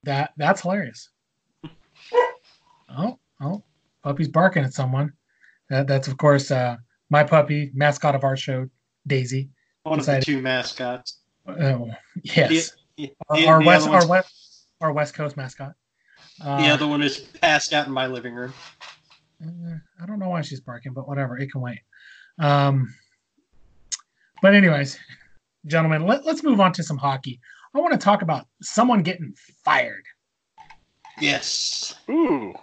[0.05, 1.11] That that's hilarious.
[2.97, 3.63] Oh, oh,
[4.03, 5.13] puppy's barking at someone.
[5.71, 6.77] That, that's of course uh,
[7.11, 8.69] my puppy, mascot of our show,
[9.07, 9.51] Daisy.
[9.83, 11.19] One of the two mascots.
[11.47, 11.91] Oh,
[12.23, 15.73] yes, The, our, the- our the west, our west, our West Coast mascot.
[16.41, 18.53] Uh, the other one is passed out in my living room.
[19.43, 21.39] Uh, I don't know why she's barking, but whatever.
[21.39, 21.81] It can wait.
[22.39, 22.95] Um,
[24.43, 24.99] but anyways,
[25.67, 27.41] gentlemen, let, let's move on to some hockey.
[27.75, 30.05] I want to talk about someone getting fired.
[31.21, 31.95] Yes.
[32.09, 32.55] Ooh.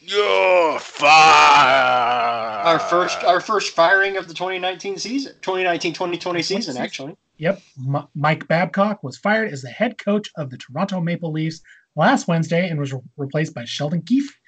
[0.00, 2.66] You're fired.
[2.66, 5.32] Our first our first firing of the 2019 season.
[5.40, 6.76] 2019-2020 season season?
[6.76, 7.16] actually.
[7.38, 11.60] Yep, M- Mike Babcock was fired as the head coach of the Toronto Maple Leafs
[11.96, 14.38] last Wednesday and was re- replaced by Sheldon Keefe,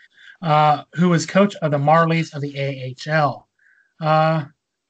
[0.43, 3.49] uh, who was coach of the Marlies of the AHL.
[4.01, 4.45] Uh,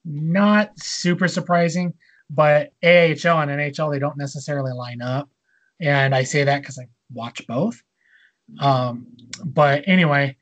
[0.05, 1.95] not super surprising,
[2.31, 5.29] but AHL and NHL they don't necessarily line up,
[5.81, 7.81] and I say that because I watch both.
[8.61, 9.07] Um,
[9.45, 10.37] but anyway,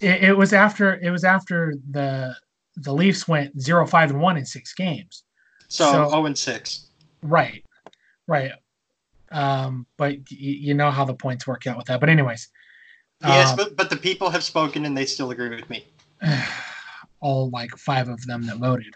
[0.00, 2.34] it, it was after it was after the
[2.76, 5.24] the Leafs went zero five and one in six games.
[5.68, 6.86] So, So- 0 and 6.
[7.22, 7.64] Right,
[8.26, 8.52] right.
[9.32, 11.98] Um, but y- you know how the points work out with that.
[12.00, 12.48] But anyways,
[13.22, 15.86] Yes, um, but but the people have spoken and they still agree with me.
[17.20, 18.94] all like five of them that voted.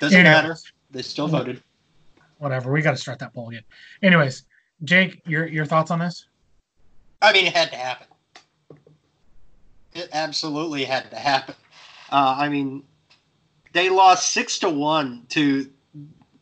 [0.00, 0.56] Doesn't Anyways, matter.
[0.92, 1.62] They still voted.
[2.38, 2.70] Whatever.
[2.70, 3.62] We got to start that poll again.
[4.02, 4.44] Anyways,
[4.84, 6.26] Jake, your your thoughts on this?
[7.20, 8.06] I mean, it had to happen.
[9.94, 11.54] It absolutely had to happen.
[12.10, 12.82] Uh, I mean,
[13.72, 15.70] they lost six to one to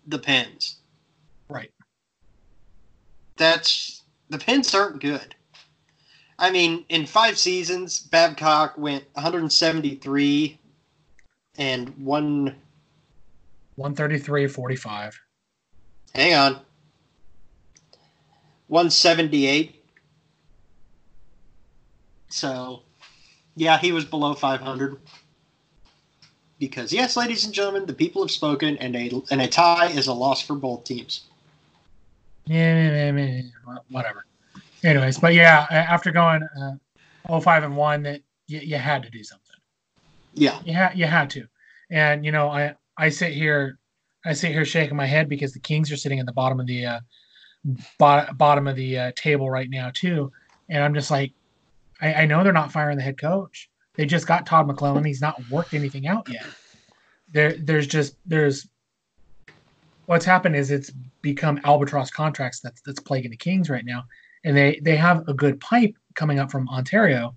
[0.07, 0.77] the Pens.
[1.49, 1.71] Right.
[3.37, 5.35] That's the Pens aren't good.
[6.39, 10.59] I mean, in five seasons, Babcock went 173
[11.59, 12.57] and one.
[13.81, 15.21] 133, 45.
[16.15, 16.53] Hang on.
[18.69, 19.83] 178.
[22.29, 22.83] So,
[23.57, 24.99] yeah, he was below 500.
[26.59, 30.09] Because, yes, ladies and gentlemen, the people have spoken, and a, and a tie is
[30.09, 31.23] a loss for both teams.
[32.45, 34.27] Yeah, yeah, yeah, yeah, whatever.
[34.85, 39.25] Anyways, but yeah, after going uh, 05 and one, that you, you had to do
[39.25, 39.47] something.
[40.35, 40.61] Yeah.
[40.67, 41.47] You had you had to,
[41.91, 43.79] and you know I I sit here
[44.27, 46.67] I sit here shaking my head because the Kings are sitting at the bottom of
[46.67, 47.01] the uh,
[47.99, 50.31] bot, bottom of the uh, table right now too,
[50.69, 51.33] and I'm just like,
[52.03, 53.71] I, I know they're not firing the head coach.
[53.95, 55.07] They just got Todd McLellan.
[55.07, 56.45] He's not worked anything out yet.
[57.33, 58.69] There, there's just there's
[60.05, 60.91] what's happened is it's
[61.23, 64.05] become albatross contracts that's that's plaguing the Kings right now,
[64.45, 67.35] and they they have a good pipe coming up from Ontario,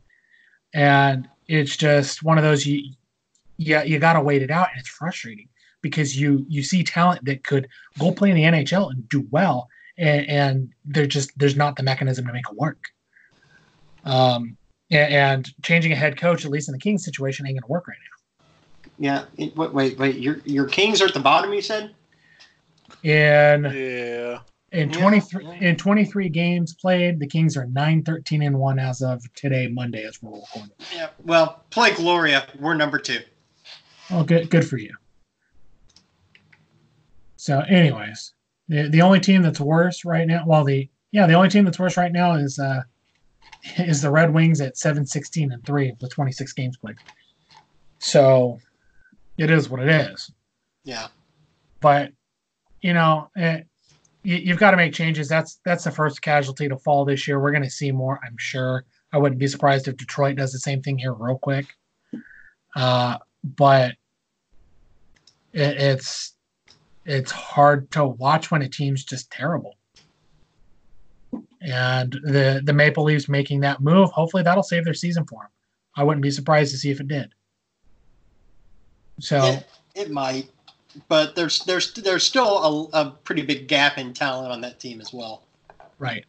[0.73, 2.91] and it's just one of those you
[3.55, 5.47] yeah you got to wait it out, and it's frustrating
[5.83, 7.67] because you you see talent that could
[7.99, 9.69] go play in the NHL and do well,
[9.99, 12.87] and, and they're just there's not the mechanism to make it work.
[14.05, 14.57] Um,
[14.89, 17.87] and, and changing a head coach, at least in the Kings situation, ain't gonna work
[17.87, 18.13] right now.
[18.97, 19.25] Yeah.
[19.37, 20.15] It, wait, wait, wait.
[20.17, 21.53] Your your Kings are at the bottom.
[21.53, 21.93] You said.
[23.03, 24.39] And Yeah.
[24.71, 25.51] in Yeah, 23 yeah.
[25.53, 30.05] in 23 games played, the Kings are 9 13 and 1 as of today, Monday,
[30.05, 30.71] as we're recording.
[30.95, 31.09] Yeah.
[31.23, 32.47] Well, play Gloria.
[32.59, 33.19] We're number two.
[34.11, 34.95] Oh, good, good for you.
[37.43, 38.31] So, anyways,
[38.69, 41.77] the, the only team that's worse right now, well, the yeah, the only team that's
[41.77, 42.83] worse right now is uh
[43.79, 46.95] is the Red Wings at 7 16 and 3 with 26 games played.
[47.99, 48.59] So,
[49.37, 50.31] it is what it is.
[50.85, 51.07] Yeah.
[51.81, 52.13] But
[52.81, 53.67] you know, it,
[54.23, 55.27] you, you've got to make changes.
[55.27, 57.41] That's that's the first casualty to fall this year.
[57.41, 58.85] We're going to see more, I'm sure.
[59.11, 61.65] I wouldn't be surprised if Detroit does the same thing here real quick.
[62.73, 63.95] Uh, but
[65.51, 66.32] it, it's
[67.05, 69.77] it's hard to watch when a team's just terrible.
[71.61, 75.49] And the the Maple Leafs making that move, hopefully that'll save their season for them.
[75.95, 77.33] I wouldn't be surprised to see if it did.
[79.19, 80.49] So It, it might,
[81.07, 84.99] but there's there's there's still a, a pretty big gap in talent on that team
[84.99, 85.43] as well.
[85.99, 86.25] right,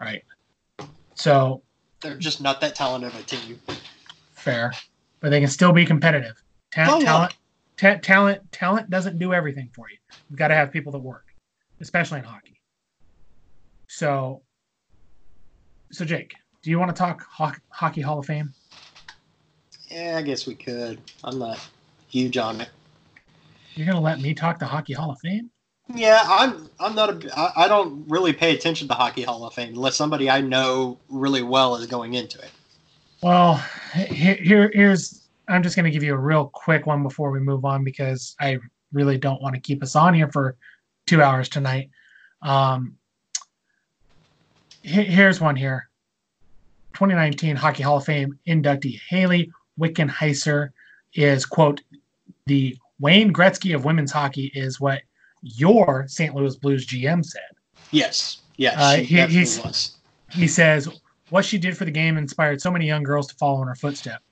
[0.00, 0.22] right.
[1.14, 1.62] So
[2.00, 3.58] They're just not that talented of a team.
[4.34, 4.72] fair,
[5.20, 6.40] but they can still be competitive.
[6.72, 7.34] Ta- Oh, talent,
[7.78, 9.96] ta- talent, talent doesn't do everything for you.
[10.28, 11.24] You've got to have people that work,
[11.80, 12.60] especially in hockey.
[13.86, 14.42] So,
[15.90, 18.52] so Jake, do you want to talk ho- hockey Hall of Fame?
[19.88, 21.00] Yeah, I guess we could.
[21.24, 21.66] I'm not
[22.08, 22.68] huge on it.
[23.74, 25.50] You're gonna let me talk the hockey Hall of Fame?
[25.94, 26.68] Yeah, I'm.
[26.78, 27.38] I'm not a.
[27.38, 30.98] I, I don't really pay attention to Hockey Hall of Fame unless somebody I know
[31.08, 32.50] really well is going into it.
[33.22, 33.54] Well,
[33.94, 35.17] here, here here's.
[35.48, 38.58] I'm just gonna give you a real quick one before we move on because I
[38.92, 40.56] really don't want to keep us on here for
[41.06, 41.90] two hours tonight.
[42.42, 42.96] Um,
[44.82, 45.88] here's one here.
[46.94, 50.70] 2019 Hockey Hall of Fame inductee Hayley Wickenheiser
[51.14, 51.82] is quote
[52.46, 55.02] the Wayne Gretzky of women's hockey is what
[55.42, 56.34] your St.
[56.34, 57.42] Louis Blues GM said.
[57.90, 58.38] Yes.
[58.56, 58.74] Yes.
[58.76, 59.04] Uh, he-.
[60.30, 60.88] He says
[61.30, 63.74] what she did for the game inspired so many young girls to follow in her
[63.74, 64.24] footsteps.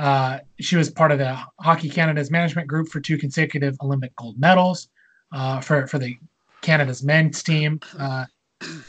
[0.00, 4.40] Uh, she was part of the Hockey Canada's management group for two consecutive Olympic gold
[4.40, 4.88] medals
[5.30, 6.16] uh, for for the
[6.62, 8.24] Canada's men's team, uh,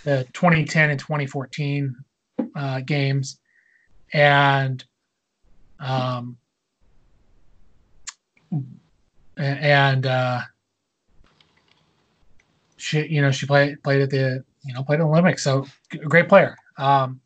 [0.06, 1.96] the 2010 and 2014
[2.56, 3.40] uh, games,
[4.14, 4.86] and
[5.82, 6.38] um,
[9.36, 10.40] and uh,
[12.78, 15.66] she you know she played played at the you know played at the Olympics, so
[16.08, 16.56] great player.
[16.78, 17.21] Um,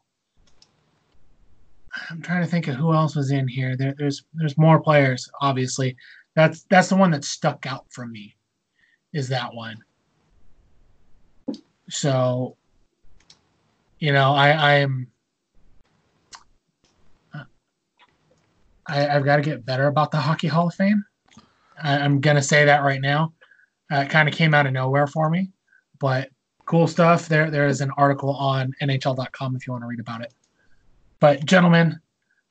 [2.10, 3.76] I'm trying to think of who else was in here.
[3.78, 5.96] There, there's there's more players, obviously.
[6.36, 8.36] That's that's the one that stuck out from me.
[9.14, 9.78] Is that one?
[11.90, 12.58] So,
[14.00, 15.08] you know, I I'm
[18.88, 21.04] I, I've got to get better about the Hockey Hall of Fame.
[21.82, 23.34] I, I'm gonna say that right now.
[23.92, 25.52] Uh, it kind of came out of nowhere for me,
[26.00, 26.30] but
[26.66, 27.28] cool stuff.
[27.28, 30.34] There there is an article on NHL.com if you want to read about it.
[31.20, 32.00] But gentlemen,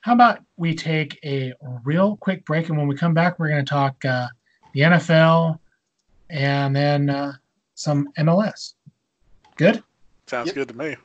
[0.00, 1.53] how about we take a
[1.85, 4.29] real quick break, and when we come back, we're going to talk uh,
[4.72, 5.59] the NFL
[6.31, 7.33] and then uh,
[7.74, 8.74] some MLS.
[9.57, 9.83] Good.
[10.27, 10.55] Sounds Yep.
[10.55, 10.96] good to me.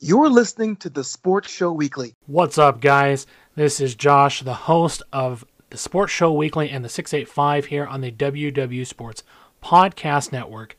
[0.00, 2.14] You're listening to the Sports Show Weekly.
[2.26, 3.26] What's up, guys?
[3.54, 8.00] This is Josh, the host of the Sports Show Weekly and the 685 here on
[8.00, 9.22] the WW Sports
[9.62, 10.76] Podcast Network.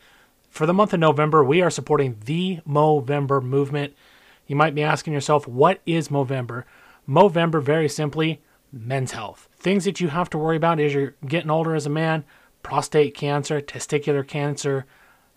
[0.50, 3.94] For the month of November, we are supporting the Movember movement.
[4.48, 6.64] You might be asking yourself, what is Movember?
[7.08, 9.48] Movember, very simply, men's health.
[9.58, 12.26] Things that you have to worry about as you're getting older as a man
[12.62, 14.88] prostate cancer, testicular cancer,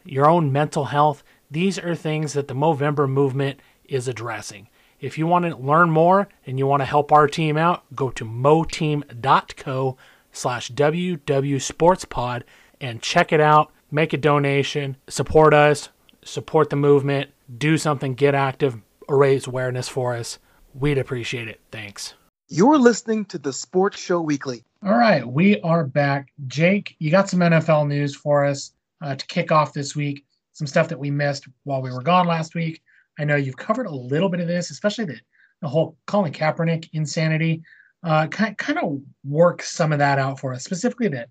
[0.03, 1.23] your own mental health.
[1.51, 4.69] These are things that the Movember movement is addressing.
[4.99, 8.11] If you want to learn more and you want to help our team out, go
[8.11, 9.97] to moteam.co
[10.33, 12.43] slash wwsportspod
[12.81, 13.73] and check it out.
[13.91, 15.91] Make a donation, support us,
[16.23, 20.39] support the movement, do something, get active, raise awareness for us.
[20.75, 21.61] We'd appreciate it.
[21.71, 22.15] Thanks.
[22.49, 24.65] You're listening to the Sports Show Weekly.
[24.85, 26.33] All right, we are back.
[26.47, 30.25] Jake, you got some NFL news for us uh, to kick off this week.
[30.53, 32.81] Some stuff that we missed while we were gone last week.
[33.19, 35.21] I know you've covered a little bit of this, especially the,
[35.61, 37.63] the whole Colin Kaepernick insanity.
[38.05, 41.29] Uh, kind kind of work some of that out for us, specifically that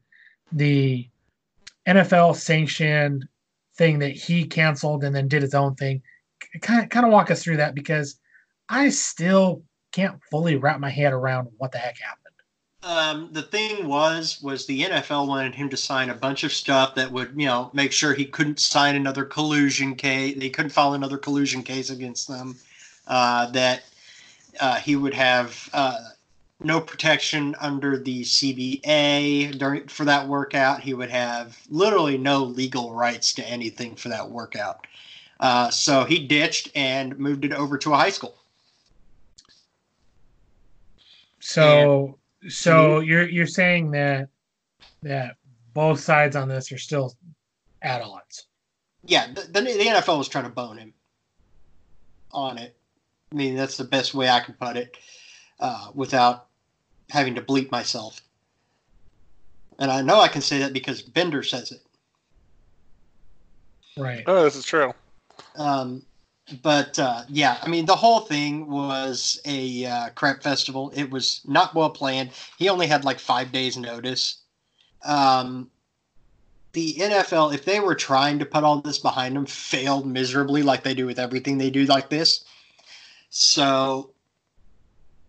[0.51, 1.07] the
[1.88, 3.25] NFL sanctioned
[3.78, 6.01] thing that he canceled and then did his own thing.
[6.61, 8.19] Kind of kind of walk us through that because
[8.69, 12.23] I still can't fully wrap my head around what the heck happened.
[12.83, 16.95] Um, the thing was, was the NFL wanted him to sign a bunch of stuff
[16.95, 20.38] that would, you know, make sure he couldn't sign another collusion case.
[20.38, 22.55] They couldn't file another collusion case against them.
[23.07, 23.83] Uh, that
[24.59, 25.97] uh, he would have uh,
[26.61, 30.81] no protection under the CBA during for that workout.
[30.81, 34.85] He would have literally no legal rights to anything for that workout.
[35.39, 38.35] Uh, so he ditched and moved it over to a high school.
[41.39, 42.17] So,
[42.49, 44.29] so you're you're saying that
[45.03, 45.38] that
[45.73, 47.15] both sides on this are still
[47.81, 48.47] at odds.
[49.05, 50.93] Yeah, the, the, the NFL was trying to bone him
[52.31, 52.75] on it.
[53.31, 54.97] I mean, that's the best way I can put it
[55.59, 56.47] uh, without
[57.09, 58.21] having to bleep myself.
[59.79, 61.81] And I know I can say that because Bender says it.
[63.97, 64.23] Right.
[64.27, 64.93] Oh, this is true.
[65.57, 66.03] Um,
[66.61, 70.91] but uh, yeah, I mean, the whole thing was a uh, crap festival.
[70.95, 72.31] It was not well planned.
[72.57, 74.41] He only had like five days' notice.
[75.03, 75.69] Um,
[76.71, 80.83] the NFL, if they were trying to put all this behind them, failed miserably, like
[80.83, 82.45] they do with everything they do like this.
[83.29, 84.11] So,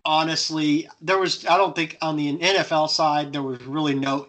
[0.05, 4.27] honestly, there was, I don't think on the NFL side, there was really no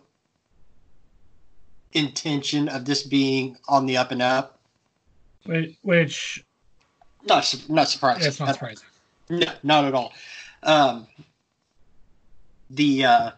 [1.92, 4.59] intention of this being on the up and up.
[5.46, 6.44] Which,
[7.24, 8.28] Not, not surprising.
[8.28, 8.86] it's not surprising.
[9.28, 10.12] No, not at all.
[10.62, 11.06] Um,
[12.70, 13.30] the uh,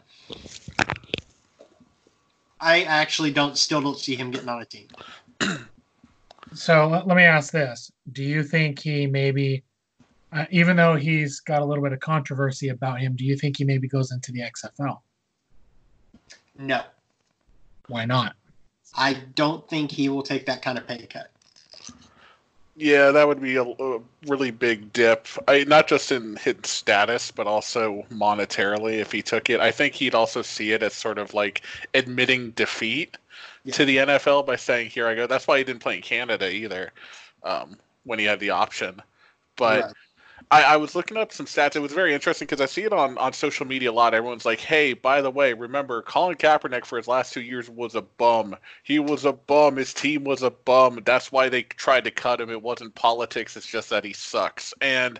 [2.60, 4.88] I actually don't still don't see him getting on a team.
[6.54, 9.64] So let, let me ask this: Do you think he maybe,
[10.32, 13.56] uh, even though he's got a little bit of controversy about him, do you think
[13.56, 14.98] he maybe goes into the XFL?
[16.58, 16.82] No,
[17.88, 18.36] Why not?
[18.94, 21.31] I don't think he will take that kind of pay cut.
[22.74, 25.26] Yeah, that would be a, a really big dip.
[25.46, 28.94] I, not just in his status, but also monetarily.
[28.98, 31.62] If he took it, I think he'd also see it as sort of like
[31.94, 33.18] admitting defeat
[33.64, 33.74] Yeah.
[33.74, 36.50] to the NFL by saying, "Here I go." That's why he didn't play in Canada
[36.50, 36.92] either,
[37.42, 39.02] um, when he had the option.
[39.56, 39.94] But Right.
[40.52, 41.76] I, I was looking up some stats.
[41.76, 44.12] It was very interesting because I see it on, on social media a lot.
[44.12, 47.94] Everyone's like, hey, by the way, remember, Colin Kaepernick for his last two years was
[47.94, 48.54] a bum.
[48.82, 49.76] He was a bum.
[49.76, 51.00] His team was a bum.
[51.06, 52.50] That's why they tried to cut him.
[52.50, 53.56] It wasn't politics.
[53.56, 54.74] It's just that he sucks.
[54.82, 55.18] And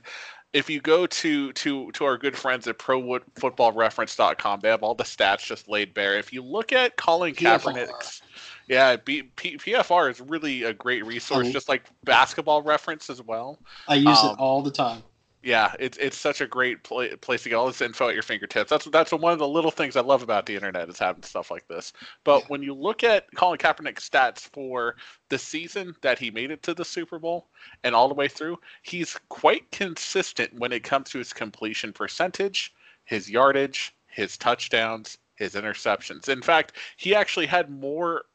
[0.53, 5.03] if you go to to to our good friends at ProFootballReference.com, they have all the
[5.05, 6.18] stats just laid bare.
[6.18, 7.35] If you look at Colin.
[7.35, 8.20] Kaepernick's,
[8.68, 11.53] yeah, B, P, PFR is really a great resource, Oh.
[11.53, 13.59] just like Basketball Reference as well.
[13.89, 15.03] I use Um, it all the time.
[15.43, 18.22] Yeah, it's it's such a great pla place to get all this info at your
[18.22, 18.70] fingertips.
[18.70, 21.51] That's that's one of the little things I love about the internet is having stuff
[21.51, 21.93] like this.
[22.22, 22.47] But Yeah.
[22.49, 24.95] when you look at Colin Kaepernick's stats for
[25.30, 27.49] the season that he made it to the Super Bowl
[27.82, 32.72] and all the way through, he's quite consistent when it comes to his completion percentage,
[33.05, 36.28] his yardage, his touchdowns, his interceptions.
[36.28, 38.26] In fact, he actually had more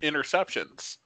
[0.00, 0.98] interceptions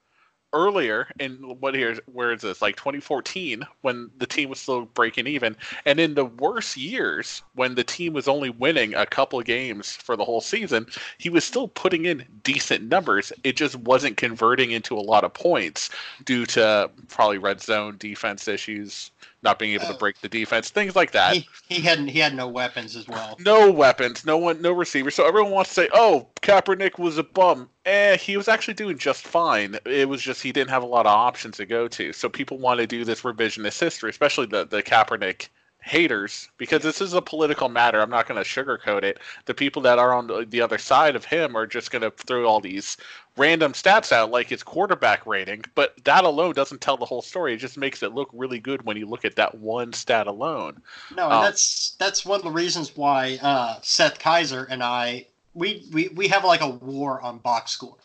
[0.56, 2.62] earlier in what here where is this?
[2.62, 5.56] Like 2014 when the team was still breaking even.
[5.84, 10.16] And in the worst years when the team was only winning a couple games for
[10.16, 10.86] the whole season
[11.18, 13.32] he was still putting in decent numbers.
[13.44, 15.90] It just wasn't converting into a lot of points
[16.24, 19.10] due to probably red zone defense issues
[19.42, 22.18] not being able to Uh, break the defense things like that He, he hadn't he
[22.18, 23.36] had no weapons as well.
[23.44, 25.14] no weapons, no one, no receivers.
[25.14, 28.98] So everyone wants to say, "Oh, Kaepernick was a bum." Eh, he was actually doing
[28.98, 29.78] just fine.
[29.84, 32.12] It was just he didn't have a lot of options to go to.
[32.12, 35.48] So people want to do this revisionist history, especially the the Kaepernick
[35.86, 38.00] haters, because this is a political matter.
[38.00, 39.20] I'm not going to sugarcoat it.
[39.44, 42.10] The people that are on the, the other side of him are just going to
[42.10, 42.96] throw all these
[43.36, 45.64] random stats out, like his quarterback rating.
[45.76, 47.54] But that alone doesn't tell the whole story.
[47.54, 50.82] It just makes it look really good when you look at that one stat alone.
[51.14, 55.26] No, and Um, that's that's one of the reasons why uh, Seth Kaiser and I
[55.54, 57.96] we, we we have like a war on box score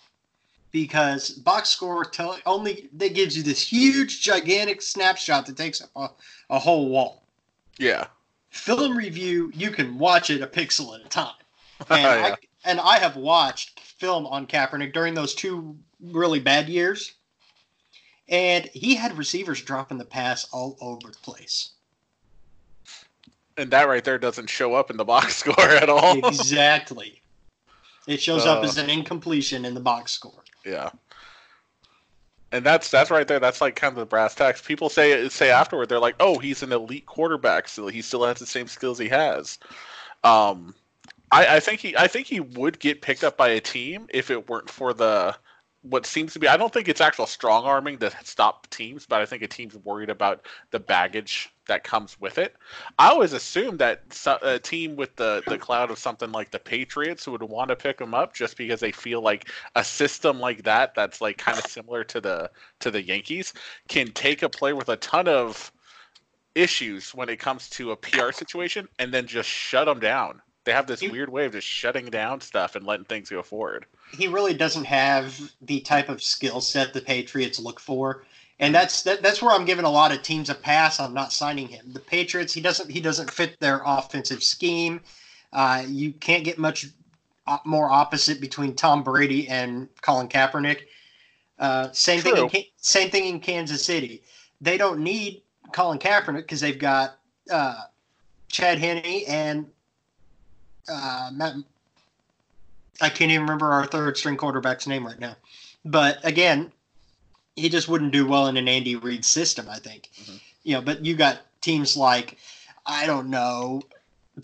[0.71, 5.89] because box score tell, only that gives you this huge gigantic snapshot that takes up
[5.95, 6.09] a,
[6.51, 7.20] a whole wall.
[7.78, 8.07] Yeah.
[8.49, 11.34] Film review you can watch it a pixel at a time,
[11.89, 17.13] and I and I have watched film on Kaepernick during those two really bad years,
[18.28, 21.69] and he had receivers dropping the pass all over the place.
[23.57, 26.17] And that right there doesn't show up in the box score at all.
[26.28, 27.22] exactly.
[28.07, 28.67] It shows up Uh.
[28.67, 30.43] as an incompletion in the box score.
[30.65, 30.89] yeah.
[32.51, 33.39] And that's that's right there.
[33.39, 34.61] That's like kind of the brass tacks.
[34.61, 38.39] People say say afterward, they're like, "Oh, he's an elite quarterback, so he still has
[38.39, 39.57] the same skills he has."
[40.23, 40.75] Um,
[41.31, 44.29] I, I think he I think he would get picked up by a team if
[44.29, 45.35] it weren't for the
[45.84, 49.21] what seems to be I don't think it's actual strong arming to stop teams, but
[49.21, 52.55] I think a team's worried about the baggage that comes with it.
[52.99, 54.03] I always assumed that
[54.43, 57.99] a team with the the cloud of something like the Patriots would want to pick
[57.99, 61.65] him up just because they feel like a system like that that's like kind of
[61.65, 63.53] similar to the to the Yankees
[63.88, 65.71] can take a player with a ton of
[66.53, 70.41] issues when it comes to a PR situation and then just shut them down.
[70.64, 73.41] They have this he, weird way of just shutting down stuff and letting things go
[73.41, 73.86] forward.
[74.12, 78.24] He really doesn't have the type of skill set the Patriots look for.
[78.59, 81.34] And that's that, that's where I'm giving a lot of teams a pass on not
[81.34, 81.91] signing him.
[81.93, 85.01] The Patriots, he doesn't he doesn't fit their offensive scheme.
[85.51, 86.86] Uh, you can't get much
[87.66, 90.82] more opposite between Tom Brady and Colin Kaepernick.
[91.57, 92.49] Uh, same True.
[92.49, 92.49] thing.
[92.53, 94.22] In, same thing in Kansas City.
[94.62, 95.41] They don't need
[95.74, 97.18] Colin Kaepernick because they've got
[97.49, 97.82] uh,
[98.47, 99.66] Chad Henne and
[100.91, 101.55] uh, Matt,
[103.01, 105.35] I can't even remember our third string quarterback's name right now.
[105.85, 106.71] But again,
[107.55, 110.09] he just wouldn't do well in an Andy Reid system, I think.
[110.15, 110.37] Mm-hmm.
[110.63, 112.37] You know, but you got teams like
[112.85, 113.81] I don't know,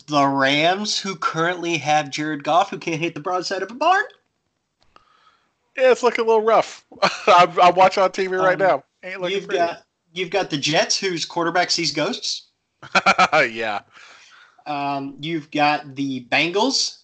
[0.06, 4.04] the Rams who currently have Jared Goff who can't hit the broadside of a barn.
[5.76, 6.84] Yeah, it's looking a little rough.
[7.26, 9.26] I'm, I'm, watching on TV right um, now.
[9.28, 9.58] you've pretty.
[9.58, 9.82] got
[10.12, 12.48] you've got the Jets whose quarterback sees ghosts.
[13.32, 13.80] yeah.
[14.68, 16.98] Um, you've got the Bengals,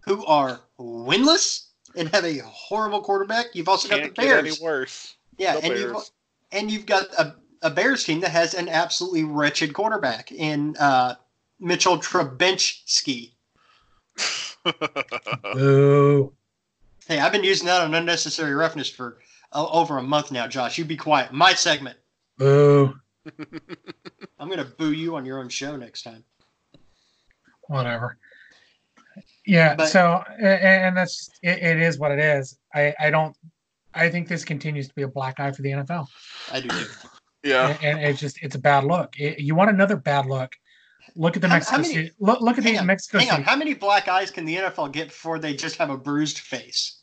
[0.00, 3.46] who are winless and have a horrible quarterback.
[3.54, 4.42] You've also Can't got the Bears.
[4.42, 5.16] Get any worse?
[5.38, 5.80] Yeah, and Bears.
[5.80, 6.10] you've
[6.52, 11.14] and you've got a, a Bears team that has an absolutely wretched quarterback in uh,
[11.60, 13.32] Mitchell Trubisky.
[15.54, 16.32] Boo.
[17.06, 19.18] Hey, I've been using that on unnecessary roughness for
[19.52, 20.78] uh, over a month now, Josh.
[20.78, 21.32] You be quiet.
[21.32, 21.96] My segment.
[22.36, 22.94] Boo.
[24.38, 26.24] I'm gonna boo you on your own show next time
[27.68, 28.18] whatever.
[29.46, 29.74] Yeah.
[29.74, 32.58] But, so, and that's it, it is what it is.
[32.74, 33.36] I I don't.
[33.94, 36.06] I think this continues to be a black eye for the NFL.
[36.52, 36.84] I do too.
[37.42, 37.76] Yeah.
[37.82, 39.18] And, and it's just it's a bad look.
[39.18, 40.52] It, you want another bad look?
[41.16, 42.10] Look at the Mexico how many, City.
[42.20, 43.38] Look, look at the on, Mexico hang City.
[43.38, 46.38] On, how many black eyes can the NFL get before they just have a bruised
[46.38, 47.00] face?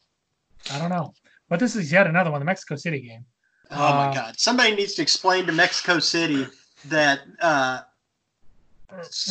[0.71, 1.13] I don't know.
[1.49, 3.25] But this is yet another one, the Mexico City game.
[3.71, 4.39] Oh uh, my God!
[4.39, 6.47] Somebody needs to explain to Mexico City
[6.85, 7.81] that uh,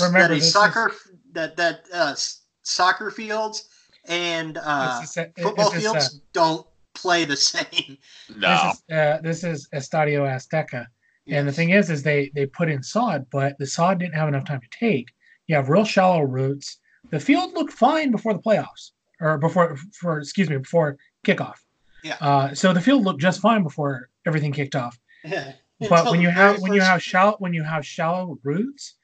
[0.00, 2.14] remember that a soccer is, that that uh,
[2.62, 3.68] soccer fields
[4.06, 5.02] and uh,
[5.38, 7.98] football fields don't play the same.
[8.36, 10.86] No, this is, uh, this is Estadio Azteca,
[11.26, 11.38] yes.
[11.38, 14.28] and the thing is, is they they put in sod, but the sod didn't have
[14.28, 15.08] enough time to take.
[15.46, 16.78] You have real shallow roots.
[17.10, 21.56] The field looked fine before the playoffs, or before for excuse me before kickoff.
[22.02, 22.16] Yeah.
[22.20, 24.98] Uh, so the field looked just fine before everything kicked off.
[25.24, 25.52] Yeah.
[25.88, 28.94] but when you have when you have shallow when you have shallow roots,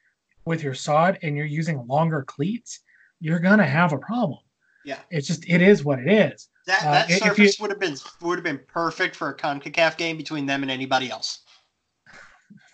[0.51, 2.80] with your sod and you're using longer cleats,
[3.20, 4.40] you're gonna have a problem.
[4.84, 6.48] Yeah, it's just it is what it is.
[6.66, 9.36] That uh, that uh, surface you, would have been would have been perfect for a
[9.36, 11.44] Concacaf game between them and anybody else.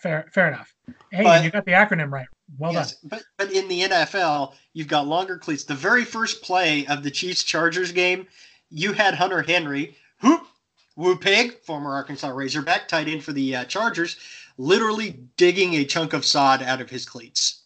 [0.01, 0.73] Fair, fair enough.
[1.11, 2.27] Hey, but, you got the acronym right.
[2.57, 3.09] Well yes, done.
[3.09, 5.63] But but in the NFL, you've got longer cleats.
[5.63, 8.25] The very first play of the Chiefs Chargers game,
[8.71, 10.47] you had Hunter Henry, whoop,
[10.95, 14.17] Woo Pig, former Arkansas Razorback, tight end for the uh, Chargers,
[14.57, 17.56] literally digging a chunk of sod out of his cleats.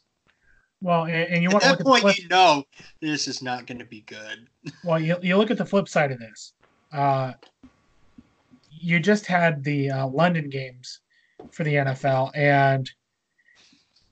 [0.82, 2.64] Well, and, and you at that to point, flip, you know
[3.02, 4.48] this is not going to be good.
[4.84, 6.54] Well, you, you look at the flip side of this.
[6.94, 7.34] Uh,
[8.70, 11.00] you just had the uh, London games
[11.52, 12.90] for the NFL, and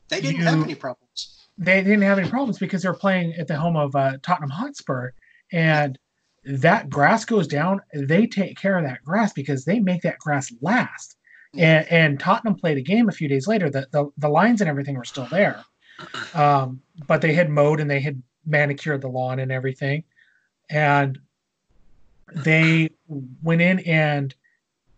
[0.10, 1.48] they didn't you, have any problems.
[1.58, 5.12] They didn't have any problems because they're playing at the home of uh, Tottenham Hotspur,
[5.52, 6.00] and
[6.46, 7.82] that grass goes down.
[7.94, 11.18] They take care of that grass because they make that grass last.
[11.58, 13.70] And, and Tottenham played a game a few days later.
[13.70, 15.64] The, the, the lines and everything were still there,
[16.34, 20.04] um, but they had mowed and they had manicured the lawn and everything,
[20.70, 21.20] and
[22.34, 22.90] they
[23.42, 24.36] went in and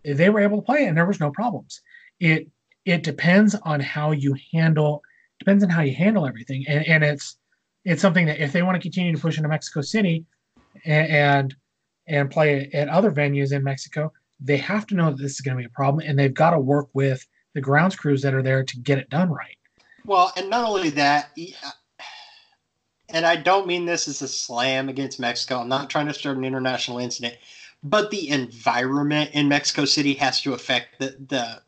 [0.04, 1.82] they were able to play and there was no problems.
[2.20, 2.48] It
[2.86, 5.04] it depends on how you handle
[5.40, 7.38] depends on how you handle everything, and, and it's
[7.86, 10.26] it's something that if they want to continue to push into Mexico City
[10.86, 11.56] and, and
[12.08, 15.56] and play at other venues in Mexico, they have to know that this is going
[15.56, 18.42] to be a problem and they've got to work with the grounds crews that are
[18.42, 19.58] there to get it done right.
[20.06, 21.72] Well, and not only that, uh,
[23.10, 25.60] and I don't mean this as a slam against Mexico.
[25.60, 27.36] I'm not trying to start an international incident,
[27.84, 31.62] but the environment in Mexico City has to affect the the,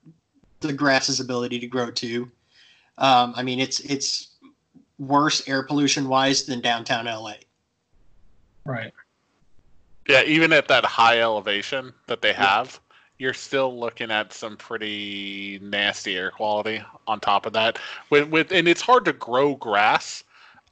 [0.67, 2.31] the grass's ability to grow too.
[2.97, 4.29] Um, I mean, it's it's
[4.97, 7.34] worse air pollution wise than downtown LA.
[8.65, 8.93] Right.
[10.07, 12.79] Yeah, even at that high elevation that they have,
[13.18, 17.80] you're still looking at some pretty nasty air quality on top of that.
[18.09, 20.24] With, with and it's hard to grow grass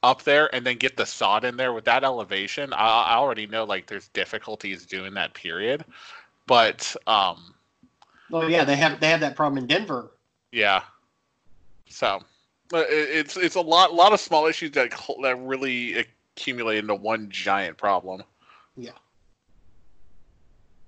[0.02, 2.72] up there and then get the sod in there with that elevation.
[2.72, 5.84] I, I already know like there's difficulties doing that period,
[6.46, 7.54] but um,
[8.30, 10.10] well, yeah, they have they have that problem in Denver.
[10.50, 10.82] Yeah,
[11.88, 12.22] so
[12.72, 17.30] it, it's it's a lot lot of small issues that that really accumulate into one
[17.30, 18.22] giant problem.
[18.76, 18.92] Yeah.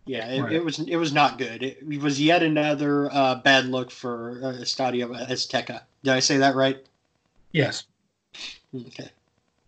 [0.07, 0.53] Yeah, it, right.
[0.53, 1.63] it, was it was not good.
[1.63, 5.83] It was yet another uh, bad look for uh, Estadio Azteca.
[6.03, 6.85] Did I say that right?
[7.53, 7.85] Yes.
[8.75, 9.09] Okay.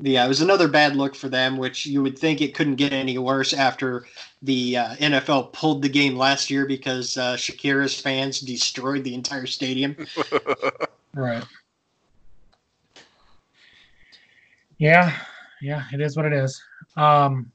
[0.01, 2.93] Yeah, it was another bad look for them, which you would think it couldn't get
[2.93, 4.05] any worse after
[4.43, 9.47] the uh, NFL pulled the game last year because uh, Shakira's fans destroyed the entire
[9.47, 9.97] stadium.
[11.15, 11.43] right.
[14.77, 15.17] Yeah,
[15.63, 16.63] yeah, it is what it is.
[16.99, 17.51] Um,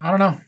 [0.00, 0.40] I don't know.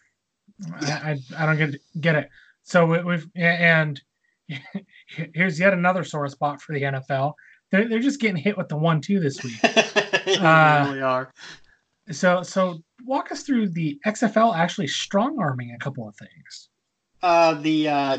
[0.81, 2.31] I, I, I don't get get it.
[2.63, 4.01] So we, have and
[5.07, 7.35] here's yet another sore spot for the NFL.
[7.71, 9.61] They're they're just getting hit with the one two this week.
[9.63, 11.33] they uh, really are.
[12.11, 16.69] So so walk us through the XFL actually strong arming a couple of things.
[17.23, 18.19] Uh, the uh,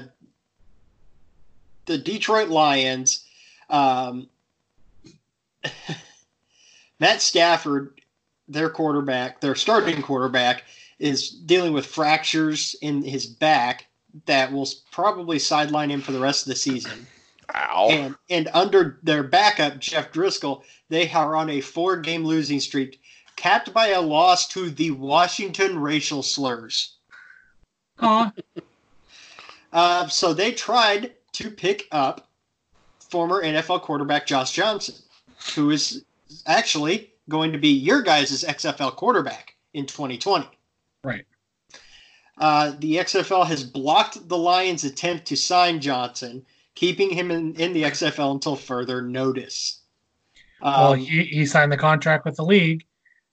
[1.86, 3.23] the Detroit Lions.
[3.69, 4.29] Um,
[6.99, 7.99] Matt Stafford,
[8.47, 10.63] their quarterback, their starting quarterback,
[10.99, 13.87] is dealing with fractures in his back
[14.25, 17.05] that will probably sideline him for the rest of the season.
[17.53, 17.89] Ow.
[17.89, 23.01] And, and under their backup, Jeff Driskel, they are on a four game losing streak,
[23.35, 26.95] capped by a loss to the Washington racial slurs.
[27.97, 28.31] Huh.
[29.73, 32.29] uh, so they tried to pick up
[32.99, 34.95] former NFL quarterback Josh Johnson,
[35.55, 36.03] who is
[36.45, 40.47] actually going to be your guys' XFL quarterback in 2020.
[41.06, 41.26] Right.
[42.38, 47.72] Uh, the XFL has blocked the Lions' attempt to sign Johnson, keeping him in, in
[47.72, 49.82] the XFL until further notice.
[50.62, 52.86] Um, well, he, he signed the contract with the league,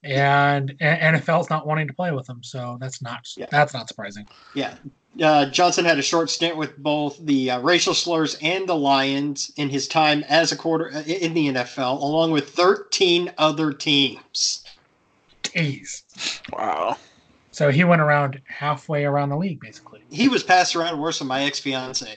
[0.04, 3.46] and NFL's not wanting to play with him, so that's not yeah.
[3.50, 4.28] that's not surprising.
[4.54, 4.74] Yeah,
[5.20, 9.52] uh, Johnson had a short stint with both the uh, racial slurs and the Lions
[9.56, 14.64] in his time as a quarter uh, in the NFL, along with 13 other teams.
[15.42, 16.02] Jeez.
[16.52, 16.96] Wow.
[17.52, 20.02] So he went around halfway around the league, basically.
[20.10, 22.16] He was passed around worse than my ex fiance.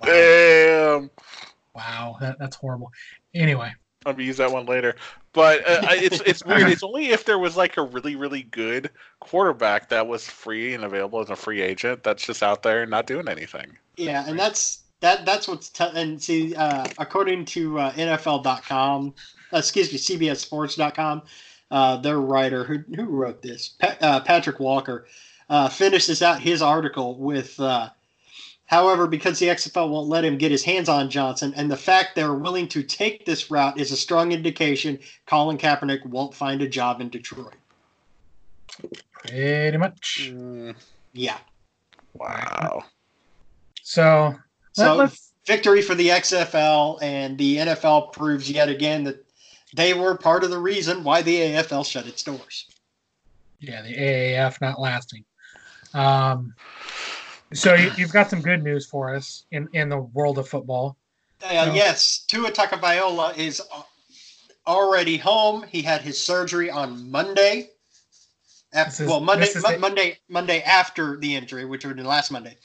[0.00, 0.06] Wow.
[0.06, 1.10] Damn.
[1.74, 2.92] Wow, that, that's horrible.
[3.34, 3.72] Anyway,
[4.04, 4.96] I'm gonna use that one later.
[5.32, 6.68] But uh, it's it's weird.
[6.68, 10.84] It's only if there was like a really really good quarterback that was free and
[10.84, 13.76] available as a free agent that's just out there not doing anything.
[13.96, 19.14] Yeah, and that's that that's what's t- and see uh, according to uh, NFL.com,
[19.52, 21.22] uh, excuse me, CBSSports.com,
[21.70, 25.06] uh, their writer who who wrote this, pa- uh, Patrik Walker,
[25.48, 27.58] uh, finishes out his article with.
[27.58, 27.90] Uh,
[28.70, 32.14] However, because the XFL won't let him get his hands on Johnson, and the fact
[32.14, 36.68] they're willing to take this route is a strong indication Colin Kaepernick won't find a
[36.68, 37.56] job in Detroit.
[39.26, 40.30] Pretty much.
[40.32, 40.76] Mm,
[41.14, 41.38] yeah.
[42.14, 42.84] Wow.
[43.82, 44.36] So,
[44.72, 45.08] so
[45.46, 49.24] victory for the XFL, and the NFL proves yet again that
[49.74, 52.66] they were part of the reason why the AFL shut its doors.
[53.60, 55.24] Yeah, the AAF not lasting.
[55.92, 56.54] Um,
[57.52, 60.96] so you, have got some good news for us in, in the world of football.
[61.42, 61.74] Uh, so.
[61.74, 63.60] Yes, Tua Tagovailoa is
[64.66, 65.64] already home.
[65.68, 67.70] He had his surgery on Monday.
[68.72, 69.48] After, is, well, Monday,
[69.78, 72.56] Monday, Monday after the injury, which would have been last Monday.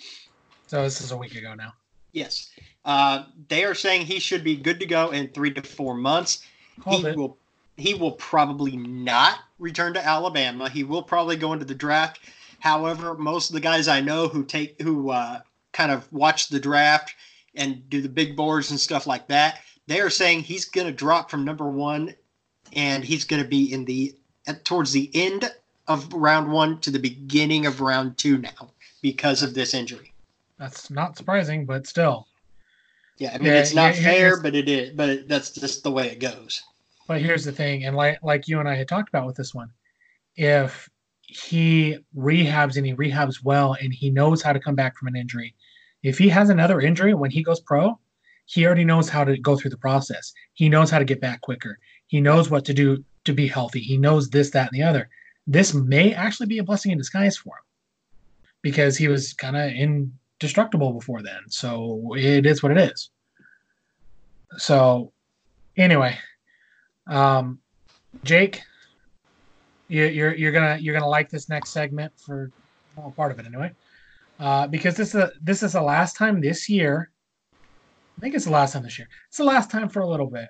[0.67, 1.73] So this is a week ago now.
[2.11, 2.51] Yes,
[2.85, 6.45] uh, they are saying he should be good to go in three to four months.
[6.87, 7.15] He it.
[7.15, 7.37] will.
[7.77, 10.69] He will probably not return to Alabama.
[10.69, 12.19] He will probably go into the draft
[12.65, 16.59] However, most of the guys I know who take who uh, kind of watch the
[16.59, 17.13] draft
[17.53, 20.93] and do the big boards and stuff like that, they are saying he's going to
[20.93, 22.15] drop from number one,
[22.73, 24.15] and he's going to be in the
[24.47, 25.53] at, towards the end
[25.87, 28.71] of round one to the beginning of round two now
[29.03, 30.11] because of this injury.
[30.57, 32.25] That's not surprising, but still.
[33.17, 34.91] Yeah, I mean yeah, it's not fair, but it is.
[34.91, 36.61] But that's just the way it goes.
[37.07, 39.53] But here's the thing, and like like you and I had talked about with this
[39.53, 39.69] one,
[40.35, 40.89] if
[41.27, 45.15] he rehabs and he rehabs well and he knows how to come back from an
[45.15, 45.55] injury.
[46.03, 47.99] If he has another injury when he goes pro,
[48.45, 50.33] he already knows how to go through the process.
[50.53, 51.79] He knows how to get back quicker.
[52.07, 53.79] He knows what to do to be healthy.
[53.79, 55.09] He knows this, that, and the other.
[55.47, 57.63] This may actually be a blessing in disguise for him
[58.61, 59.71] because he was kind of
[60.39, 61.41] indestructible before then.
[61.49, 63.09] So it is what it is.
[64.57, 65.11] So
[65.77, 66.17] anyway,
[67.07, 67.59] um,
[68.23, 68.61] Jake,
[69.87, 72.51] you, you're you're gonna you're gonna like this next segment for
[72.95, 73.71] well, part of it anyway.
[74.39, 77.11] uh, because this is a, this is the last time this year.
[78.17, 79.09] I think it's the last time this year.
[79.27, 80.47] It's the last time for a little bit.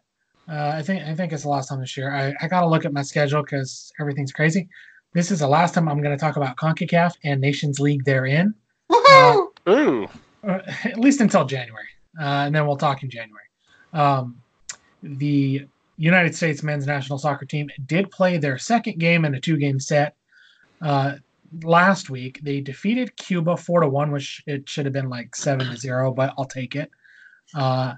[0.48, 2.14] Uh, I think I think it's the last time this year.
[2.14, 4.70] I, I got to look at my schedule because everything's crazy.
[5.14, 8.54] This is the last time I'm going to talk about Concacaf and Nations League therein.
[8.92, 9.48] Woohoo!
[9.68, 10.08] Ooh.
[10.48, 11.88] uh, at least until January,
[12.20, 13.46] uh, and then we'll talk in January.
[13.94, 14.42] Um,
[15.02, 19.80] the United States men's national soccer team did play their second game in a two-game
[19.80, 20.16] set
[20.82, 21.14] uh,
[21.64, 22.40] last week.
[22.44, 26.12] They defeated Cuba four to one, which it should have been like seven to zero,
[26.12, 26.92] but I'll take it.
[27.56, 27.94] Uh,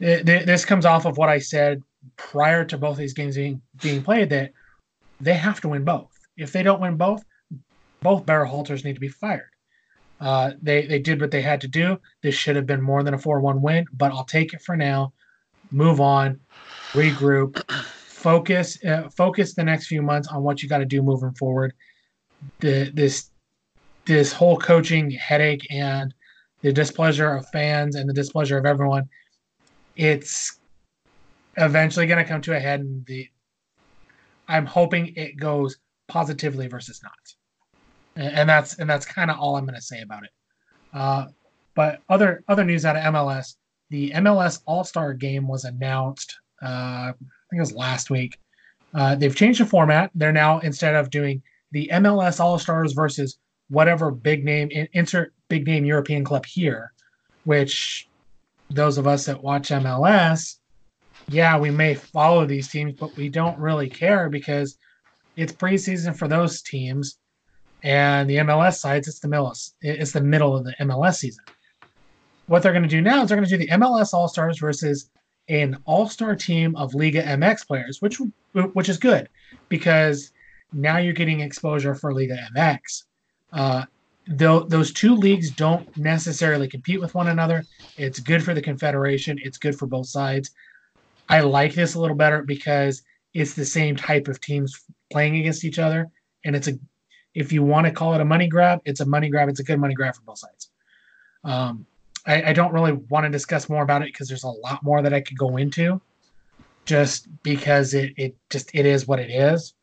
[0.00, 1.82] it- th- this comes off of what I said
[2.16, 4.52] prior to both these games being being played that
[5.20, 6.10] they have to win both.
[6.36, 7.24] If they don't win both,
[8.02, 9.50] both Berhalters need to be fired.
[10.20, 11.98] Uh, they they did what they had to do.
[12.22, 14.76] This should have been more than a four one win, but I'll take it for
[14.76, 15.12] now.
[15.70, 16.40] Move on,
[16.92, 21.34] regroup, focus uh, focus the next few months on what you got to do moving
[21.34, 21.74] forward.
[22.60, 23.30] The this
[24.06, 26.14] this whole coaching headache and
[26.62, 29.08] the displeasure of fans and the displeasure of everyone,
[29.96, 30.58] it's
[31.56, 32.80] eventually going to come to a head.
[32.80, 33.28] And the
[34.48, 35.76] I'm hoping it goes
[36.08, 37.12] positively versus not
[38.16, 40.30] and that's and that's kind of all I'm going to say about it.
[40.92, 41.26] Uh,
[41.74, 43.56] but other other news out of MLS,
[43.90, 46.34] the MLS All Star Game was announced.
[46.62, 47.14] Uh, I
[47.50, 48.38] think it was last week.
[48.94, 50.10] Uh, they've changed the format.
[50.14, 51.42] They're now instead of doing
[51.72, 53.38] the MLS All Stars versus
[53.68, 56.92] whatever big name insert big name European club here,
[57.44, 58.08] which
[58.70, 60.56] those of us that watch MLS,
[61.28, 64.78] yeah, we may follow these teams, but we don't really care because
[65.36, 67.18] it's preseason for those teams
[67.86, 69.54] and the MLS sides, it's the middle.
[69.80, 71.44] It's the middle of the MLS season.
[72.46, 74.58] What they're going to do now is they're going to do the MLS All Stars
[74.58, 75.08] versus
[75.48, 78.20] an All Star team of Liga MX players, which
[78.52, 79.28] which is good
[79.68, 80.32] because
[80.72, 83.04] now you're getting exposure for Liga MX.
[83.52, 83.84] Uh,
[84.26, 87.64] though those two leagues don't necessarily compete with one another,
[87.96, 89.38] it's good for the confederation.
[89.40, 90.50] It's good for both sides.
[91.28, 95.64] I like this a little better because it's the same type of teams playing against
[95.64, 96.08] each other,
[96.44, 96.76] and it's a
[97.36, 99.50] if you want to call it a money grab, it's a money grab.
[99.50, 100.70] It's a good money grab for both sides.
[101.44, 101.86] Um,
[102.26, 105.02] I, I, don't really want to discuss more about it because there's a lot more
[105.02, 106.00] that I could go into,
[106.86, 109.74] just because it it just it is what it is.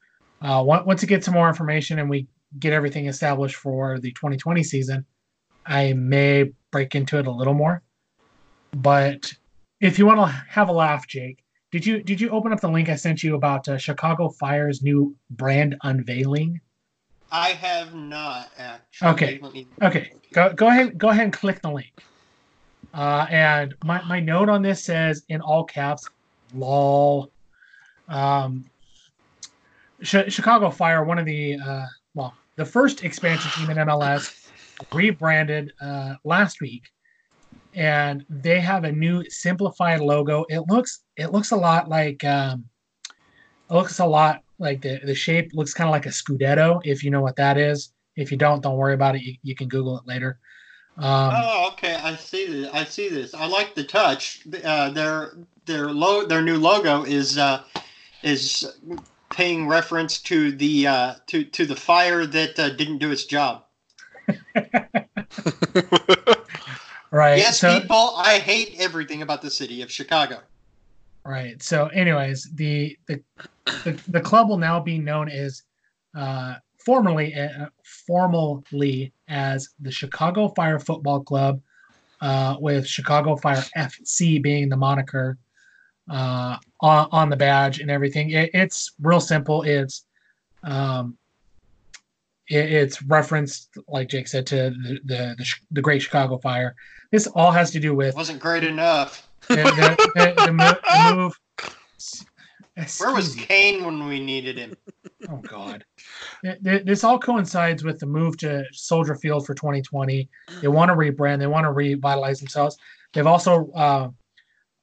[0.41, 2.28] Uh, once it gets some more information and we
[2.60, 5.06] get everything established for the 2020 season,
[5.66, 7.84] I may break into it a little more.
[8.76, 9.32] But
[9.80, 12.68] if you want to have a laugh, Jake, did you did you open up the
[12.68, 16.60] link I sent you about uh, Chicago Fire's new brand unveiling?
[17.34, 19.09] I have not actually.
[19.09, 19.39] Okay.
[19.41, 21.91] Me- Okay, go go ahead go ahead and click the link.
[22.93, 26.07] Uh, and my, my note on this says in all caps,
[26.53, 27.31] lol.
[28.07, 28.65] Um,
[30.03, 34.47] Ch- Chicago Fire, one of the uh, well, the first expansion team in MLS,
[34.93, 36.84] rebranded uh, last week,
[37.73, 40.45] and they have a new simplified logo.
[40.49, 42.65] It looks it looks a lot like um,
[43.69, 46.82] it looks a lot like the the shape looks kind of like a Scudetto.
[46.84, 49.24] If you know what that is, if you don't, don't worry about it.
[49.24, 50.39] You, you can Google it later.
[50.97, 51.95] Um, oh, okay.
[51.95, 52.70] I see this.
[52.72, 53.34] I see this.
[53.34, 54.41] I like the touch.
[54.64, 55.34] Uh, their
[55.66, 57.64] their lo- their new logo is uh,
[58.22, 58.72] is
[59.30, 63.66] paying reference to the uh, to to the fire that uh, didn't do its job.
[67.12, 67.38] right.
[67.38, 68.14] yes, so, people.
[68.16, 70.41] I hate everything about the city of Chicago.
[71.26, 71.61] Right.
[71.63, 73.21] So, anyways, the the
[73.65, 75.63] the, the club will now be known as
[76.15, 77.67] uh, formerly uh,
[78.05, 81.61] formally as the Chicago Fire Football Club,
[82.21, 85.38] uh, with Chicago Fire FC being the moniker
[86.09, 88.32] uh, on, on the badge and everything.
[88.32, 89.63] It, it's real simple.
[89.63, 90.05] It's
[90.63, 91.17] um,
[92.49, 96.76] it, it's referenced, like Jake said, to the, the the the Great Chicago Fire.
[97.11, 99.30] This all has to do with Wasn't great enough.
[99.49, 101.39] The, the, the, the, mo- the move.
[102.99, 104.75] Where was Kane when we needed him?
[105.29, 105.85] Oh God,
[106.43, 110.27] Th- th- this all coincides with the move to Soldier Field for 2020.
[110.61, 111.39] They want to rebrand.
[111.39, 112.77] They want to revitalize themselves.
[113.13, 114.09] They've also uh,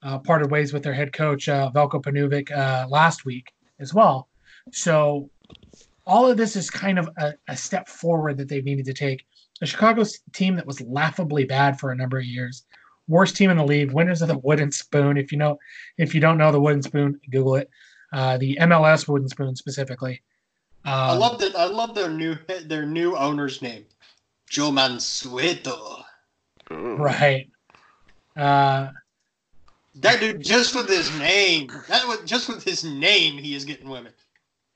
[0.02, 4.28] uh, parted ways with their head coach uh, Veljko Paunovic uh, last week as well.
[4.72, 5.28] So
[6.06, 9.26] all of this is kind of a, a step forward that they've needed to take.
[9.60, 12.64] A Chicago team that was laughably bad for a number of years,
[13.10, 15.16] worst team in the league, winners of the Wooden Spoon.
[15.18, 15.58] If you know,
[15.98, 17.68] if you don't know the Wooden Spoon, Google it.
[18.12, 20.22] Uh, the MLS Wooden Spoon specifically.
[20.84, 21.54] Um, I love that.
[21.56, 22.36] I love their new
[22.66, 23.84] their new owner's name,
[24.48, 26.04] Joe Mansueto.
[26.70, 27.48] Right.
[28.36, 28.90] Uh,
[29.96, 34.12] That dude, just with his name, that just with his name, he is getting women.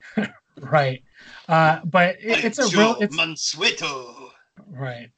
[0.59, 1.01] right.
[1.47, 2.97] Uh, but it, it's a Joe real.
[3.01, 4.29] It's Mansueto.
[4.69, 5.09] right.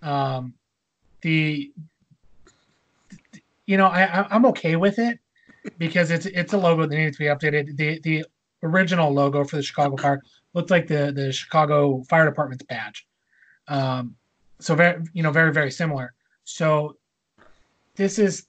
[0.00, 0.54] Um,
[1.20, 1.72] the
[3.66, 5.18] you know I I'm okay with it
[5.78, 7.76] because it's it's a logo that needs to be updated.
[7.76, 8.24] The the
[8.62, 10.22] original logo for the Chicago Fire
[10.54, 13.06] looked like the the Chicago Fire Department's badge.
[13.68, 14.16] Um,
[14.60, 16.14] so very you know very very similar.
[16.44, 16.96] So
[17.96, 18.46] this is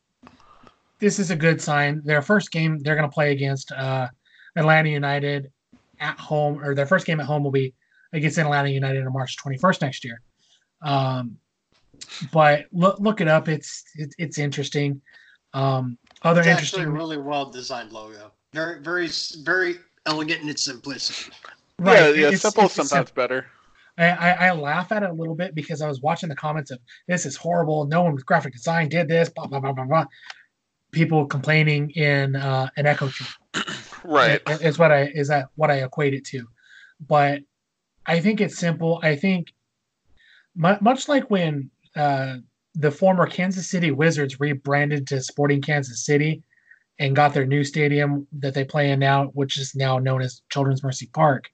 [0.99, 2.01] this is a good sign.
[2.03, 4.07] Their first game they're going to play against uh,
[4.55, 5.51] Atlanta United
[5.99, 7.73] at home, or their first game at home will be
[8.13, 10.21] against Atlanta United on March 21st next year.
[10.81, 11.37] Um,
[12.31, 13.47] but look look it up.
[13.47, 15.01] It's it's, it's interesting.
[15.53, 18.31] Um, other It's actually interesting, a really well designed logo.
[18.53, 19.09] Very, very,
[19.43, 19.75] very
[20.05, 21.31] elegant in its simplicity.
[21.79, 21.95] right?
[21.99, 22.27] yeah, yeah.
[22.27, 23.45] it's- simple it's a sometimes better.
[23.95, 26.71] I, I, I laugh at it a little bit because I was watching the comments
[26.71, 27.85] of this is horrible.
[27.85, 29.29] No one with graphic design did this.
[29.29, 30.05] Blah blah blah blah blah.
[30.91, 33.67] People complaining in uh, an echo chamber
[34.03, 34.41] Right.
[34.47, 36.47] i- is what I is that what I equate it to.
[36.99, 37.41] But
[38.07, 38.99] I think it's simple.
[39.03, 39.53] I think
[40.55, 42.37] much like when uh,
[42.75, 46.43] the former Kansas City Wizards rebranded to Sporting Kansas City
[46.99, 50.41] and got their new stadium that they play in now, which is now known as
[50.49, 51.49] Children's Mercy Park.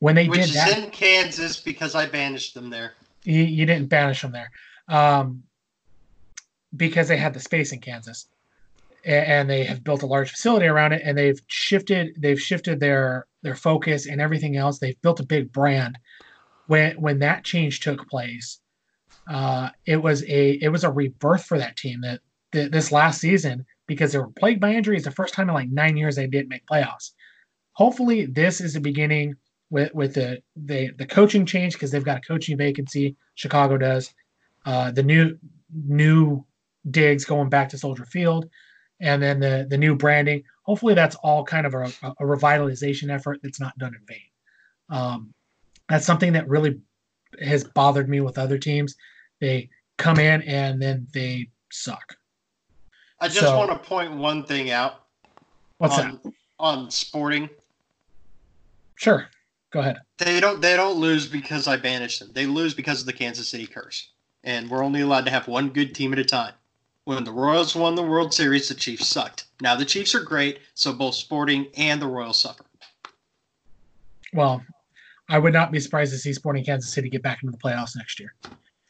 [0.00, 2.94] When they Which did is that, in Kansas because I banished them there.
[3.24, 4.50] you, you didn't banish them there
[4.88, 5.44] um,
[6.76, 8.26] because they had the space in Kansas
[9.04, 12.80] A- and they have built a large facility around it and they've shifted they've shifted
[12.80, 15.96] their their focus and everything else they've built a big brand
[16.66, 18.60] when when that change took place
[19.28, 22.20] uh, it was a it was a rebirth for that team that,
[22.52, 25.68] that this last season because they were plagued by injuries the first time in like
[25.70, 27.12] nine years they didn't make playoffs
[27.72, 29.34] hopefully this is the beginning
[29.70, 33.16] with with the the, the coaching change because they've got a coaching vacancy.
[33.34, 34.14] Chicago does.
[34.64, 35.36] Uh, the new
[35.74, 36.44] new
[36.90, 38.48] digs going back to Soldier Field,
[39.00, 40.42] and then the the new branding.
[40.62, 41.84] Hopefully, that's all kind of a,
[42.20, 44.30] a revitalization effort that's not done in vain.
[44.88, 45.34] Um,
[45.88, 46.80] that's something that really
[47.42, 48.94] has bothered me with other teams.
[49.44, 49.68] They
[49.98, 52.16] come in and then they suck.
[53.20, 55.04] I just So- want to point one thing out
[55.76, 56.06] What's that?
[56.06, 57.50] on, on Sporting.
[58.94, 59.28] Sure,
[59.70, 59.98] go ahead.
[60.16, 62.30] They don't they don't lose because I banished them.
[62.32, 64.08] They lose because of the Kansas City curse.
[64.44, 66.54] And we're only allowed to have one good team at a time.
[67.04, 69.44] When the Royals won the World Series, the Chiefs sucked.
[69.60, 72.64] Now the Chiefs are great, so both Sporting and the Royals suffer.
[74.32, 74.64] Well,
[75.28, 77.94] I would not be surprised to see Sporting Kansas City get back into the playoffs
[77.94, 78.32] next year.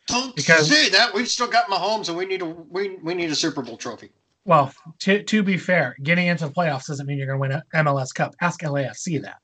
[0.07, 1.15] Don't Because- say that.
[1.15, 4.11] We've still got Mahomes, and we need a we, we need a Super Bowl trophy.
[4.45, 7.53] Well, to to be fair, getting into the playoffs doesn't mean you're going to win
[7.73, 8.35] an MLS Cup.
[8.43, 9.39] Ask LAFC that,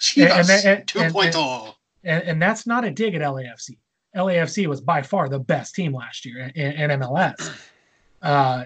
[0.00, 1.74] Chivas and- and- 2.0.
[2.04, 3.78] and, and that's not a dig at LAFC.
[4.14, 7.50] LAFC was by far the best team last year in, in MLS.
[8.22, 8.62] Uh,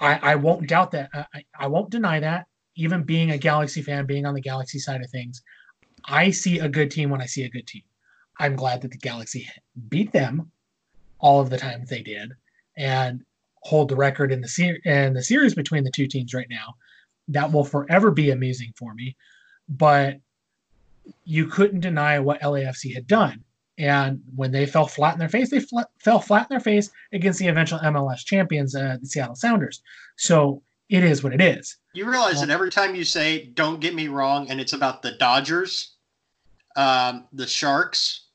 [0.00, 1.10] I, I won't doubt that.
[1.12, 2.46] I, I won't deny that.
[2.76, 5.42] Even being a Galaxy fan, being on the Galaxy side of things,
[6.06, 7.82] I see a good team when I see a good team.
[8.38, 9.48] I'm glad that the Galaxy
[9.88, 10.50] beat them
[11.18, 12.32] all of the times they did,
[12.76, 13.24] and
[13.62, 16.74] hold the record in the ser- in the series between the two teams right now.
[17.28, 19.16] That will forever be amusing for me.
[19.68, 20.18] But
[21.24, 23.42] you couldn't deny what LAFC had done.
[23.78, 26.90] And when they fell flat in their face, they fl- fell flat in their face
[27.12, 29.82] against the eventual MLS champions, uh, the Seattle Sounders.
[30.16, 31.76] So it is what it is.
[31.92, 35.12] You realize that every time you say "Don't get me wrong," and it's about the
[35.12, 35.96] Dodgers,
[36.76, 38.25] um, the Sharks,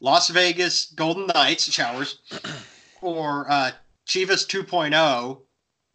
[0.00, 2.18] Las Vegas Golden Knights, Showers,
[3.00, 3.72] or uh,
[4.06, 5.40] Chivas 2.0,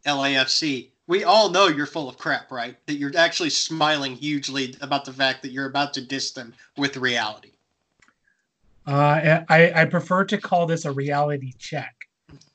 [0.06, 0.90] LAFC.
[1.06, 2.76] We all know you're full of crap, right?
[2.86, 6.96] That you're actually smiling hugely about the fact that you're about to diss them with
[6.96, 7.52] reality.
[8.86, 11.94] Uh, I, I prefer to call this a reality check.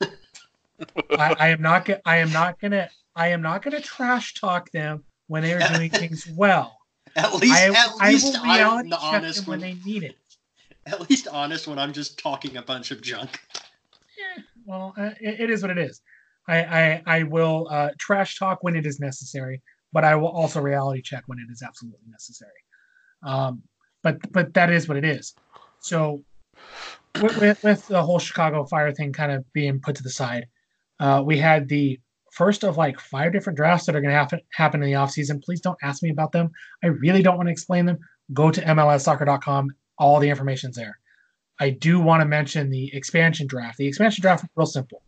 [1.10, 1.88] I, I am not.
[2.04, 2.88] I am not gonna.
[3.16, 6.78] I am not gonna trash talk them when they are doing things well.
[7.16, 9.84] At least, I, at I least I'm reality the check honest them when when, they
[9.84, 10.16] need it.
[10.86, 13.40] at least honest when I'm just talking a bunch of junk.
[13.56, 16.00] Eh, well, uh, it, it is what it is.
[16.48, 19.62] I I, I will uh, trash talk when it is necessary,
[19.92, 22.50] but I will also reality check when it is absolutely necessary.
[23.22, 23.62] Um,
[24.02, 25.34] but but that is what it is.
[25.80, 26.22] So
[27.20, 30.46] with, with, with the whole Chicago Fire thing kind of being put to the side,
[31.00, 31.98] uh, we had the
[32.32, 35.42] first of like five different drafts that are going to happen happen in the offseason.
[35.42, 36.50] Please don't ask me about them.
[36.82, 37.98] I really don't want to explain them.
[38.32, 39.70] Go to MLSsoccer.com.
[40.00, 40.98] All the information's there.
[41.60, 43.76] I do want to mention the expansion draft.
[43.76, 45.02] The expansion draft is real simple.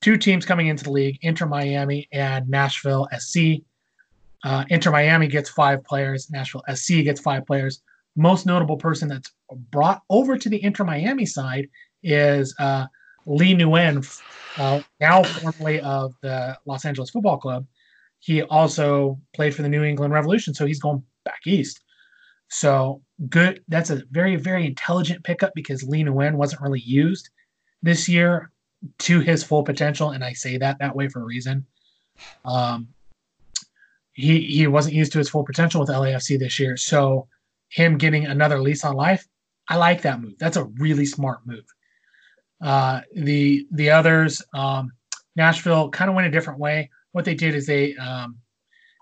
[0.00, 3.62] Two teams coming into the league, Inter Miami and Nashville SC.
[4.44, 7.80] Uh, Inter Miami gets five players, Nashville SC gets five players.
[8.16, 9.32] Most notable person that's
[9.70, 11.68] brought over to the Inter Miami side
[12.02, 12.86] is uh,
[13.26, 14.20] Lee Nguyen,
[14.58, 17.66] uh, now formerly of the Los Angeles Football Club.
[18.20, 21.80] He also played for the New England Revolution, so he's going back east.
[22.48, 23.62] So good.
[23.68, 27.30] That's a very, very intelligent pickup because Lee Nguyen wasn't really used
[27.82, 28.50] this year
[28.98, 31.66] to his full potential, and I say that that way for a reason.
[32.44, 32.88] Um,
[34.12, 37.28] he he wasn't used to his full potential with LAFC this year, so
[37.68, 39.26] him getting another lease on life,
[39.68, 40.38] I like that move.
[40.38, 41.64] That's a really smart move.
[42.60, 44.90] Uh, the the others, um,
[45.36, 46.90] Nashville kind of went a different way.
[47.12, 48.38] What they did is they um,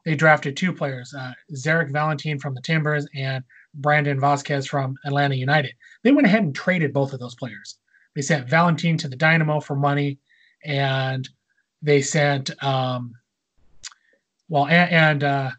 [0.07, 3.43] they drafted two players, uh, Zarek Valentine from the Timbers and
[3.75, 5.73] Brandon Vasquez from Atlanta United.
[6.05, 7.79] They went ahead and traded both of those players.
[8.15, 10.21] They sent Valentine to the Dynamo for money,
[10.65, 11.29] and
[11.83, 13.15] they sent um,
[14.49, 15.51] well and and, uh,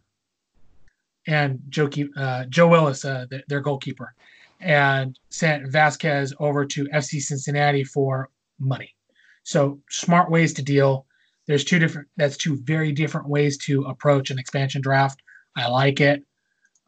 [1.28, 4.14] and Joe uh, Joe Willis, uh, their goalkeeper,
[4.62, 8.30] and sent Vasquez over to FC Cincinnati for
[8.60, 8.95] money.
[9.43, 11.06] So smart ways to deal.
[11.48, 12.08] There's two different.
[12.18, 15.22] That's two very different ways to approach an expansion draft.
[15.56, 16.24] I like it.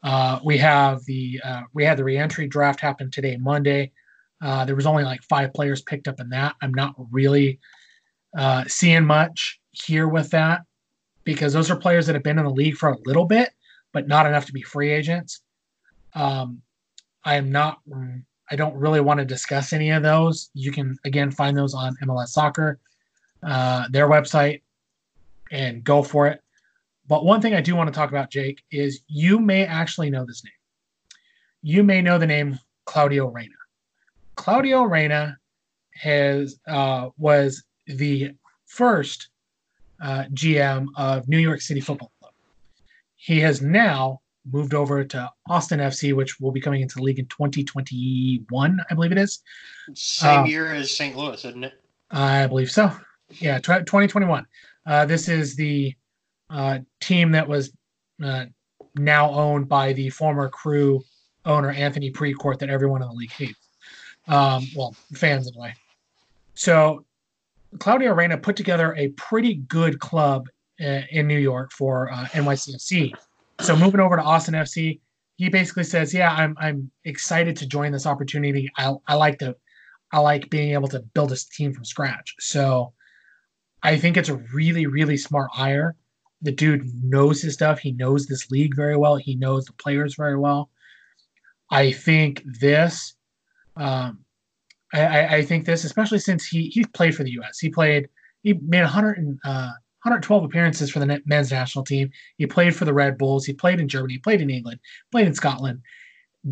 [0.02, 3.92] Uh, we have the uh, we had the reentry draft happen today, Monday.
[4.42, 6.56] Uh, there was only like five players picked up in that.
[6.62, 7.58] I'm not really
[8.36, 10.62] uh, seeing much here with that
[11.24, 13.50] because those are players that have been in the league for a little bit,
[13.92, 15.42] but not enough to be free agents.
[16.14, 16.62] Um,
[17.24, 17.80] I am not.
[18.50, 20.50] I don't really want to discuss any of those.
[20.54, 22.78] You can again find those on MLS Soccer,
[23.42, 24.62] uh, their website,
[25.50, 26.40] and go for it.
[27.06, 30.24] But one thing I do want to talk about, Jake, is you may actually know
[30.24, 30.52] this name.
[31.62, 33.54] You may know the name Claudio Reyna.
[34.36, 35.36] Claudio Reyna
[35.94, 38.30] has uh, was the
[38.66, 39.28] first
[40.02, 42.32] uh, GM of New York City Football Club.
[43.16, 44.20] He has now
[44.50, 48.94] moved over to Austin FC, which will be coming into the league in 2021, I
[48.94, 49.42] believe it is.
[49.94, 51.16] Same uh, year as St.
[51.16, 51.74] Louis, isn't it?
[52.10, 52.90] I believe so.
[53.38, 54.46] Yeah, 2021.
[54.86, 55.94] Uh, this is the
[56.48, 57.72] uh, team that was
[58.22, 58.46] uh,
[58.96, 61.02] now owned by the former crew
[61.44, 63.68] owner, Anthony Precourt, that everyone in the league hates.
[64.28, 65.74] Um, well, fans anyway.
[66.54, 67.04] So
[67.78, 70.48] Claudio Reyna put together a pretty good club
[70.80, 73.12] uh, in New York for uh, NYCFC.
[73.60, 75.00] So moving over to Austin FC,
[75.36, 78.70] he basically says, "Yeah, I'm I'm excited to join this opportunity.
[78.76, 79.56] I I like to
[80.12, 82.92] I like being able to build a team from scratch." So
[83.82, 85.96] I think it's a really really smart hire.
[86.42, 87.78] The dude knows his stuff.
[87.78, 89.16] He knows this league very well.
[89.16, 90.70] He knows the players very well.
[91.70, 93.14] I think this
[93.76, 94.24] um,
[94.92, 97.58] I, I, think this, especially since he he played for the U.S.
[97.58, 98.08] He played.
[98.42, 99.72] He made 100 and, uh,
[100.02, 102.10] 112 appearances for the men's national team.
[102.38, 103.44] He played for the Red Bulls.
[103.44, 104.14] He played in Germany.
[104.14, 104.80] He played in England.
[105.12, 105.82] Played in Scotland.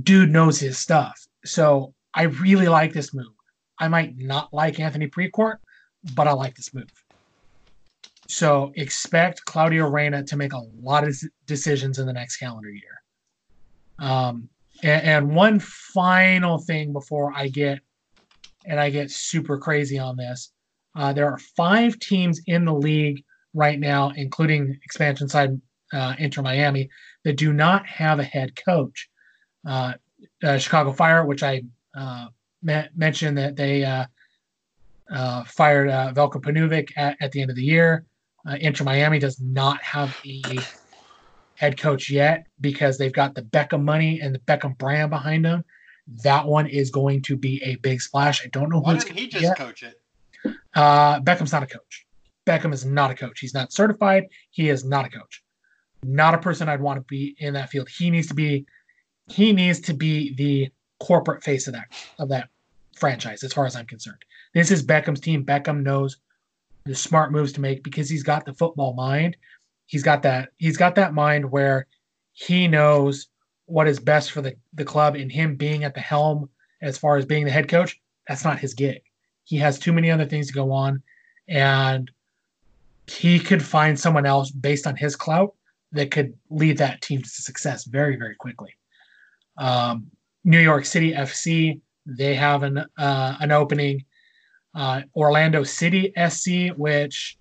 [0.03, 1.27] Dude knows his stuff.
[1.45, 3.33] So I really like this move.
[3.79, 5.57] I might not like Anthony Precourt,
[6.15, 6.93] but I like this move.
[8.29, 11.17] So expect Claudio Reyna to make a lot of
[11.47, 13.03] decisions in the next calendar year.
[13.99, 14.49] Um,
[14.83, 17.81] and, and one final thing before I get
[18.67, 20.53] and I get super crazy on this.
[20.95, 23.25] Uh, there are five teams in the league
[23.55, 25.61] right now, including expansion side
[25.93, 26.91] uh, Inter Miami,
[27.25, 29.09] that do not have a head coach.
[29.67, 29.95] Uh,
[30.45, 31.63] uh Chicago Fire, which I
[31.97, 32.27] uh,
[32.63, 34.05] mentioned that they uh,
[35.45, 38.05] fired Veljko Paunovic at, at, the end of the year.
[38.61, 40.43] Inter Miami does not have a
[41.55, 45.65] head coach yet because they've got the Beckham money and the Beckham brand behind them
[46.23, 48.45] that one is going to be a big splash.
[48.45, 49.57] I don't know why didn't he just yet.
[49.57, 50.01] coach it?
[50.75, 52.07] Uh, Beckham's not a coach.
[52.47, 53.41] Beckham is not a coach.
[53.41, 54.25] He's not certified.
[54.51, 55.43] He is not a coach.
[56.03, 57.89] Not a person I'd want to be in that field.
[57.89, 58.67] He needs to be.
[59.27, 60.71] He needs to be the
[61.01, 62.49] corporate face of that of that
[62.97, 64.25] franchise, as far as I'm concerned.
[64.55, 65.45] This is Beckham's team.
[65.45, 66.17] Beckham knows
[66.89, 69.37] the smart moves to make because he's got the football mind.
[69.87, 70.49] He's got that.
[70.57, 71.87] He's got that mind where
[72.33, 73.29] he knows
[73.67, 76.49] what is best for the, the club and him being at the helm
[76.81, 79.03] as far as being the head coach, that's not his gig.
[79.45, 81.03] He has too many other things to go on.
[81.49, 82.11] And
[83.07, 85.55] he could find someone else based on his clout
[85.93, 88.75] that could lead that team to success very, very quickly.
[89.57, 90.11] Um,
[90.45, 94.05] New York City FC, they have an uh, an opening.
[94.79, 97.37] Uh, Orlando City SC, which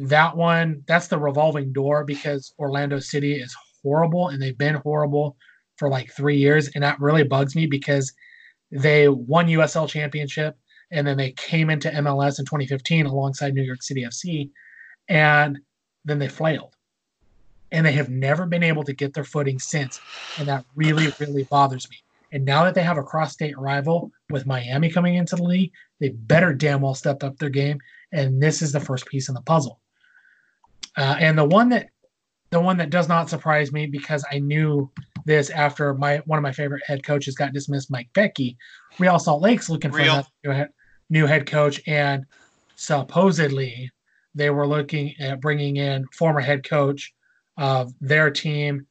[0.00, 5.36] that one that's the revolving door because Orlando City is horrible and they've been horrible
[5.76, 8.10] for like three years, and that really bugs me because
[8.70, 10.56] they won USL championship
[10.90, 14.50] and then they came into MLS in 2015 alongside New York City FC,
[15.08, 15.58] and
[16.06, 16.74] then they flailed.
[17.70, 20.00] And they have never been able to get their footing since.
[20.38, 21.98] And that really, really bothers me.
[22.32, 25.72] And now that they have a cross state rival with Miami coming into the league,
[26.00, 27.80] they better damn well step up their game.
[28.12, 29.80] And this is the first piece in the puzzle.
[30.96, 31.88] Uh, and the one that
[32.50, 34.90] the one that does not surprise me because I knew
[35.26, 38.56] this after my one of my favorite head coaches got dismissed, Mike Petke.
[38.98, 40.68] Real Salt Lake's looking for a
[41.10, 42.24] new head coach, and
[42.76, 43.90] supposedly
[44.34, 47.12] they were looking at bringing in former head coach
[47.58, 48.86] of their team,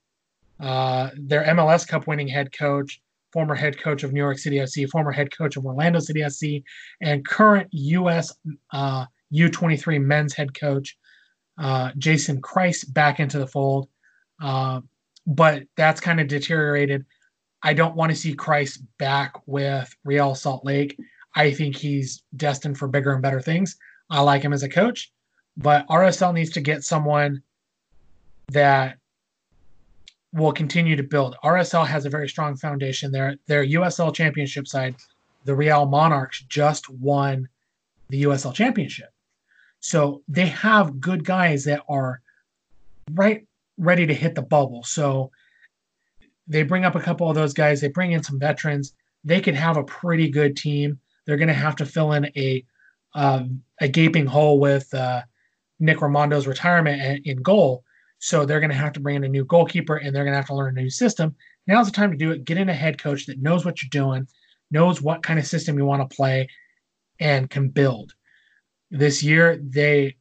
[0.59, 3.01] uh, their MLS Cup winning head coach,
[3.37, 6.63] former head coach of New York City FC, former head coach of Orlando City FC,
[7.01, 8.33] and current U.S.
[8.73, 10.97] Uh, U23 men's head coach
[11.59, 13.89] uh, Jason Kreis back into the fold.
[14.41, 14.81] Uh,
[15.27, 17.05] but that's kind of deteriorated.
[17.61, 20.97] I don't want to see Kreis back with Real Salt Lake.
[21.35, 23.77] I think he's destined for bigger and better things.
[24.09, 25.13] I like him as a coach,
[25.57, 27.43] but RSL needs to get someone
[28.47, 28.97] that
[30.37, 31.35] will continue to build.
[31.43, 33.35] RSL has a very strong foundation there.
[33.47, 34.95] Their USL championship side,
[35.43, 37.47] the Real Monarchs, just won
[38.09, 39.09] the USL championship.
[39.79, 42.21] So they have good guys that are
[43.11, 43.45] right
[43.77, 44.83] ready to hit the bubble.
[44.83, 45.31] So
[46.47, 47.81] they bring up a couple of those guys.
[47.81, 48.93] They bring in some veterans.
[49.23, 50.99] They could have a pretty good team.
[51.25, 52.63] They're going to have to fill in a
[53.13, 55.23] um, a gaping hole with uh,
[55.79, 57.83] Nick Rimando's retirement in goal.
[58.19, 60.37] So they're going to have to bring in a new goalkeeper, and they're going to
[60.37, 61.35] have to learn a new system.
[61.67, 62.45] Now's the time to do it.
[62.45, 64.27] Get in a head coach that knows what you're doing,
[64.71, 66.49] knows what kind of system you want to play,
[67.19, 68.13] and can build.
[68.89, 70.15] This year, they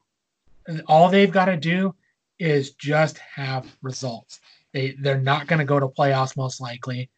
[0.86, 1.94] all they've got to do
[2.38, 4.40] is just have results.
[4.72, 7.10] They they're not going to go to playoffs most likely.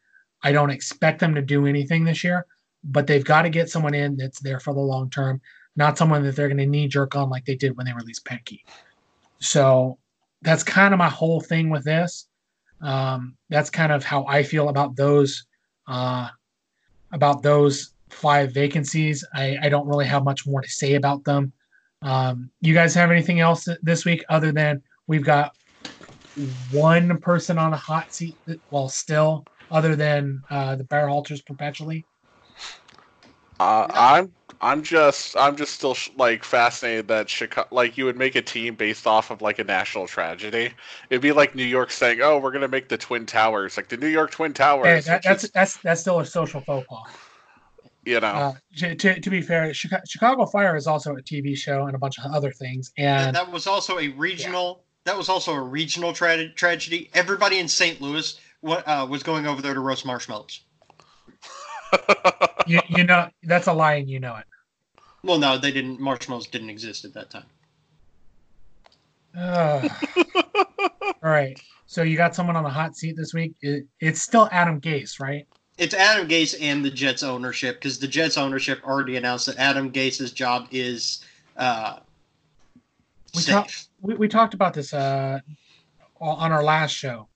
[0.42, 2.46] I don't expect them to do anything this year,
[2.84, 5.40] but they've got to get someone in that's there for the long term,
[5.74, 8.24] not someone that they're going to knee jerk on like they did when they released
[8.24, 8.60] Petke.
[9.40, 9.98] So
[10.42, 12.28] that's kind of my whole thing with this.
[12.80, 15.46] Um, that's kind of how I feel about those
[15.88, 16.28] uh,
[17.12, 19.24] about those five vacancies.
[19.34, 21.52] I, I don't really have much more to say about them.
[22.02, 25.56] Um, you guys have anything else this week other than we've got
[26.70, 28.36] one person on a hot seat?
[28.70, 32.04] Well, still, other than uh, the Berhalters perpetually.
[33.60, 38.16] Uh, I'm I'm just I'm just still sh- like fascinated that Chicago like you would
[38.16, 40.70] make a team based off of like a national tragedy.
[41.10, 43.96] It'd be like New York saying, "Oh, we're gonna make the Twin Towers," like the
[43.96, 44.86] New York Twin Towers.
[44.86, 47.02] Hey, that, that's is, that's that's still a social faux pas.
[48.04, 48.26] you know.
[48.26, 51.94] Uh, to, to, to be fair, Chicago, Chicago Fire is also a TV show and
[51.94, 52.92] a bunch of other things.
[52.96, 54.82] And And that was also a regional.
[55.04, 57.10] That was also a regional tra- tragedy.
[57.14, 58.00] Everybody in St.
[58.00, 60.60] Louis wa- uh, was going over there to roast marshmallows.
[62.66, 64.44] You, you know that's a lie, and you know it.
[65.22, 66.00] Well, no, they didn't.
[66.00, 67.46] Marshmallows didn't exist at that time.
[69.36, 69.90] Ugh.
[71.22, 71.60] All right.
[71.86, 73.54] So you got someone on the hot seat this week.
[73.62, 75.46] It, it's still Adam Gase, right?
[75.78, 79.90] It's Adam Gase and the Jets ownership because the Jets ownership already announced that Adam
[79.90, 81.24] Gase's job is
[81.56, 81.98] uh,
[83.34, 83.54] We safe.
[83.54, 83.88] talked.
[84.00, 85.40] We, we talked about this uh,
[86.20, 87.28] on our last show,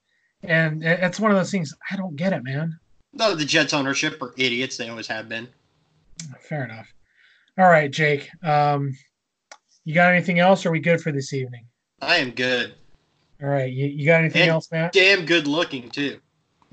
[0.43, 1.73] and it's one of those things.
[1.89, 2.79] I don't get it, man.
[3.13, 4.77] No, the Jets ownership are idiots.
[4.77, 5.47] They always have been.
[6.41, 6.91] Fair enough.
[7.57, 8.29] All right, Jake.
[8.43, 8.91] Um,
[9.85, 10.65] you got anything else?
[10.65, 11.65] Or are we good for this evening?
[12.01, 12.73] I am good.
[13.41, 13.71] All right.
[13.71, 14.93] You, you got anything And- else, Matt?
[14.93, 16.19] Damn good looking too.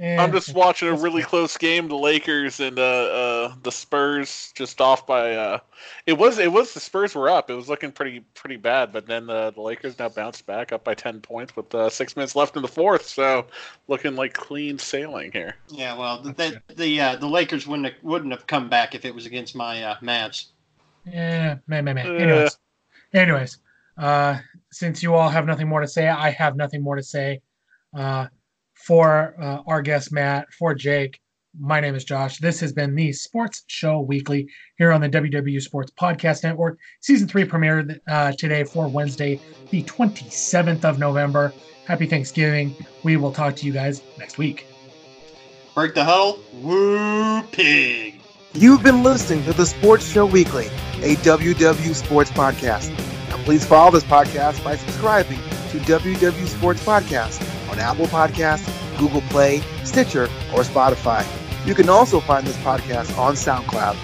[0.01, 1.87] Eh, I'm just watching a really close game.
[1.87, 5.35] The Lakers and uh, uh, the Spurs just off by.
[5.35, 5.59] Uh,
[6.07, 7.51] it was it was the Spurs were up.
[7.51, 10.85] It was looking pretty pretty bad, but then the, the Lakers now bounced back up
[10.85, 13.05] by ten points with uh, six minutes left in the fourth.
[13.05, 13.45] So
[13.89, 15.57] looking like clean sailing here.
[15.69, 19.05] Yeah, well, the the the, uh, the Lakers wouldn't have, wouldn't have come back if
[19.05, 20.47] it was against my uh, Mavs.
[21.05, 22.07] Yeah, man, man, man.
[22.07, 22.13] Uh.
[22.15, 22.59] Anyways,
[23.13, 23.59] anyways,
[23.99, 24.39] uh,
[24.73, 27.43] since you all have nothing more to say, I have nothing more to say.
[28.85, 31.21] For uh, our guest Matt, for Jake,
[31.59, 32.39] my name is Josh.
[32.39, 34.49] This has been the Sports Show Weekly
[34.79, 36.79] here on the WW Sports Podcast Network.
[37.01, 39.39] Season three premiered uh, today for Wednesday,
[39.71, 41.53] the 27th of November.
[41.87, 42.75] Happy Thanksgiving.
[43.03, 44.67] We will talk to you guys next week.
[45.75, 46.41] Break the huddle.
[46.55, 48.21] Woo pig.
[48.55, 50.67] You've been listening to the Sports Show Weekly,
[51.03, 52.91] a WW Sports podcast.
[53.29, 55.39] Now, please follow this podcast by subscribing
[55.71, 58.69] to WW Sports Podcast on Apple Podcasts,
[58.99, 60.25] Google Play, Stitcher,
[60.55, 61.25] or Spotify.
[61.67, 63.97] You can also find this podcast on SoundCloud.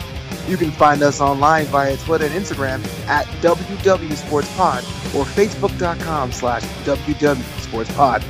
[0.49, 4.85] You can find us online via Twitter and Instagram at WW Sports Pod
[5.15, 8.25] or Facebook.com slash WW Sports Pod.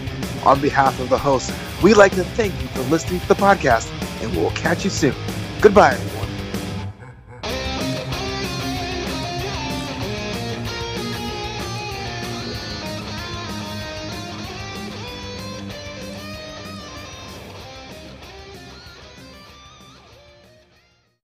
[0.45, 1.53] On behalf of the host,
[1.83, 3.91] we'd like to thank you for listening to the podcast,
[4.23, 5.15] and we'll catch you soon.
[5.61, 5.99] Goodbye.